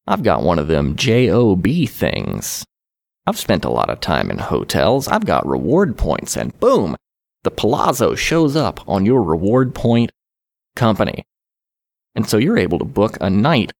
I've 0.06 0.22
got 0.22 0.42
one 0.42 0.58
of 0.58 0.68
them 0.68 0.96
JOB 0.96 1.66
things. 1.88 2.64
I've 3.26 3.38
spent 3.38 3.64
a 3.64 3.70
lot 3.70 3.90
of 3.90 4.00
time 4.00 4.30
in 4.30 4.38
hotels. 4.38 5.08
I've 5.08 5.26
got 5.26 5.46
reward 5.46 5.98
points, 5.98 6.36
and 6.36 6.58
boom, 6.60 6.96
the 7.42 7.50
Palazzo 7.50 8.14
shows 8.14 8.54
up 8.56 8.88
on 8.88 9.04
your 9.04 9.22
reward 9.22 9.74
point 9.74 10.12
company. 10.76 11.24
And 12.14 12.28
so 12.28 12.38
you're 12.38 12.58
able 12.58 12.78
to 12.78 12.84
book 12.84 13.18
a 13.20 13.28
night 13.28 13.72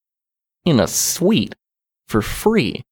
in 0.65 0.79
a 0.79 0.87
suite 0.87 1.55
for 2.07 2.21
free 2.21 2.83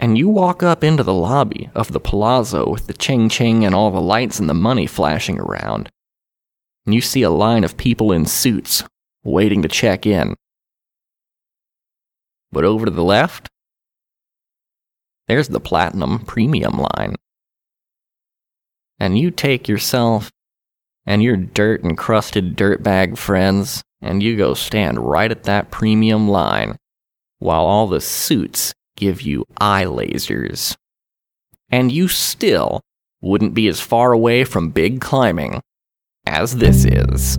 and 0.00 0.16
you 0.16 0.30
walk 0.30 0.62
up 0.62 0.82
into 0.82 1.02
the 1.02 1.12
lobby 1.12 1.68
of 1.74 1.92
the 1.92 2.00
palazzo 2.00 2.66
with 2.70 2.86
the 2.86 2.94
ching 2.94 3.28
ching 3.28 3.66
and 3.66 3.74
all 3.74 3.90
the 3.90 4.00
lights 4.00 4.40
and 4.40 4.48
the 4.48 4.54
money 4.54 4.86
flashing 4.86 5.38
around. 5.38 5.90
And 6.86 6.94
you 6.94 7.02
see 7.02 7.20
a 7.20 7.28
line 7.28 7.64
of 7.64 7.76
people 7.76 8.10
in 8.10 8.24
suits 8.24 8.82
waiting 9.22 9.60
to 9.60 9.68
check 9.68 10.06
in. 10.06 10.34
But 12.52 12.64
over 12.64 12.86
to 12.86 12.90
the 12.90 13.04
left, 13.04 13.48
there's 15.28 15.48
the 15.48 15.60
platinum 15.60 16.20
premium 16.20 16.84
line. 16.96 17.14
And 18.98 19.16
you 19.16 19.30
take 19.30 19.68
yourself 19.68 20.30
and 21.06 21.22
your 21.22 21.36
dirt 21.36 21.84
encrusted 21.84 22.56
dirtbag 22.56 23.16
friends 23.16 23.82
and 24.02 24.22
you 24.22 24.36
go 24.36 24.54
stand 24.54 24.98
right 24.98 25.30
at 25.30 25.44
that 25.44 25.70
premium 25.70 26.28
line 26.28 26.76
while 27.38 27.64
all 27.64 27.86
the 27.86 28.00
suits 28.00 28.72
give 28.96 29.22
you 29.22 29.44
eye 29.60 29.84
lasers. 29.84 30.76
And 31.70 31.92
you 31.92 32.08
still 32.08 32.80
wouldn't 33.22 33.54
be 33.54 33.68
as 33.68 33.80
far 33.80 34.12
away 34.12 34.44
from 34.44 34.70
big 34.70 35.00
climbing 35.00 35.60
as 36.26 36.56
this 36.56 36.84
is. 36.84 37.38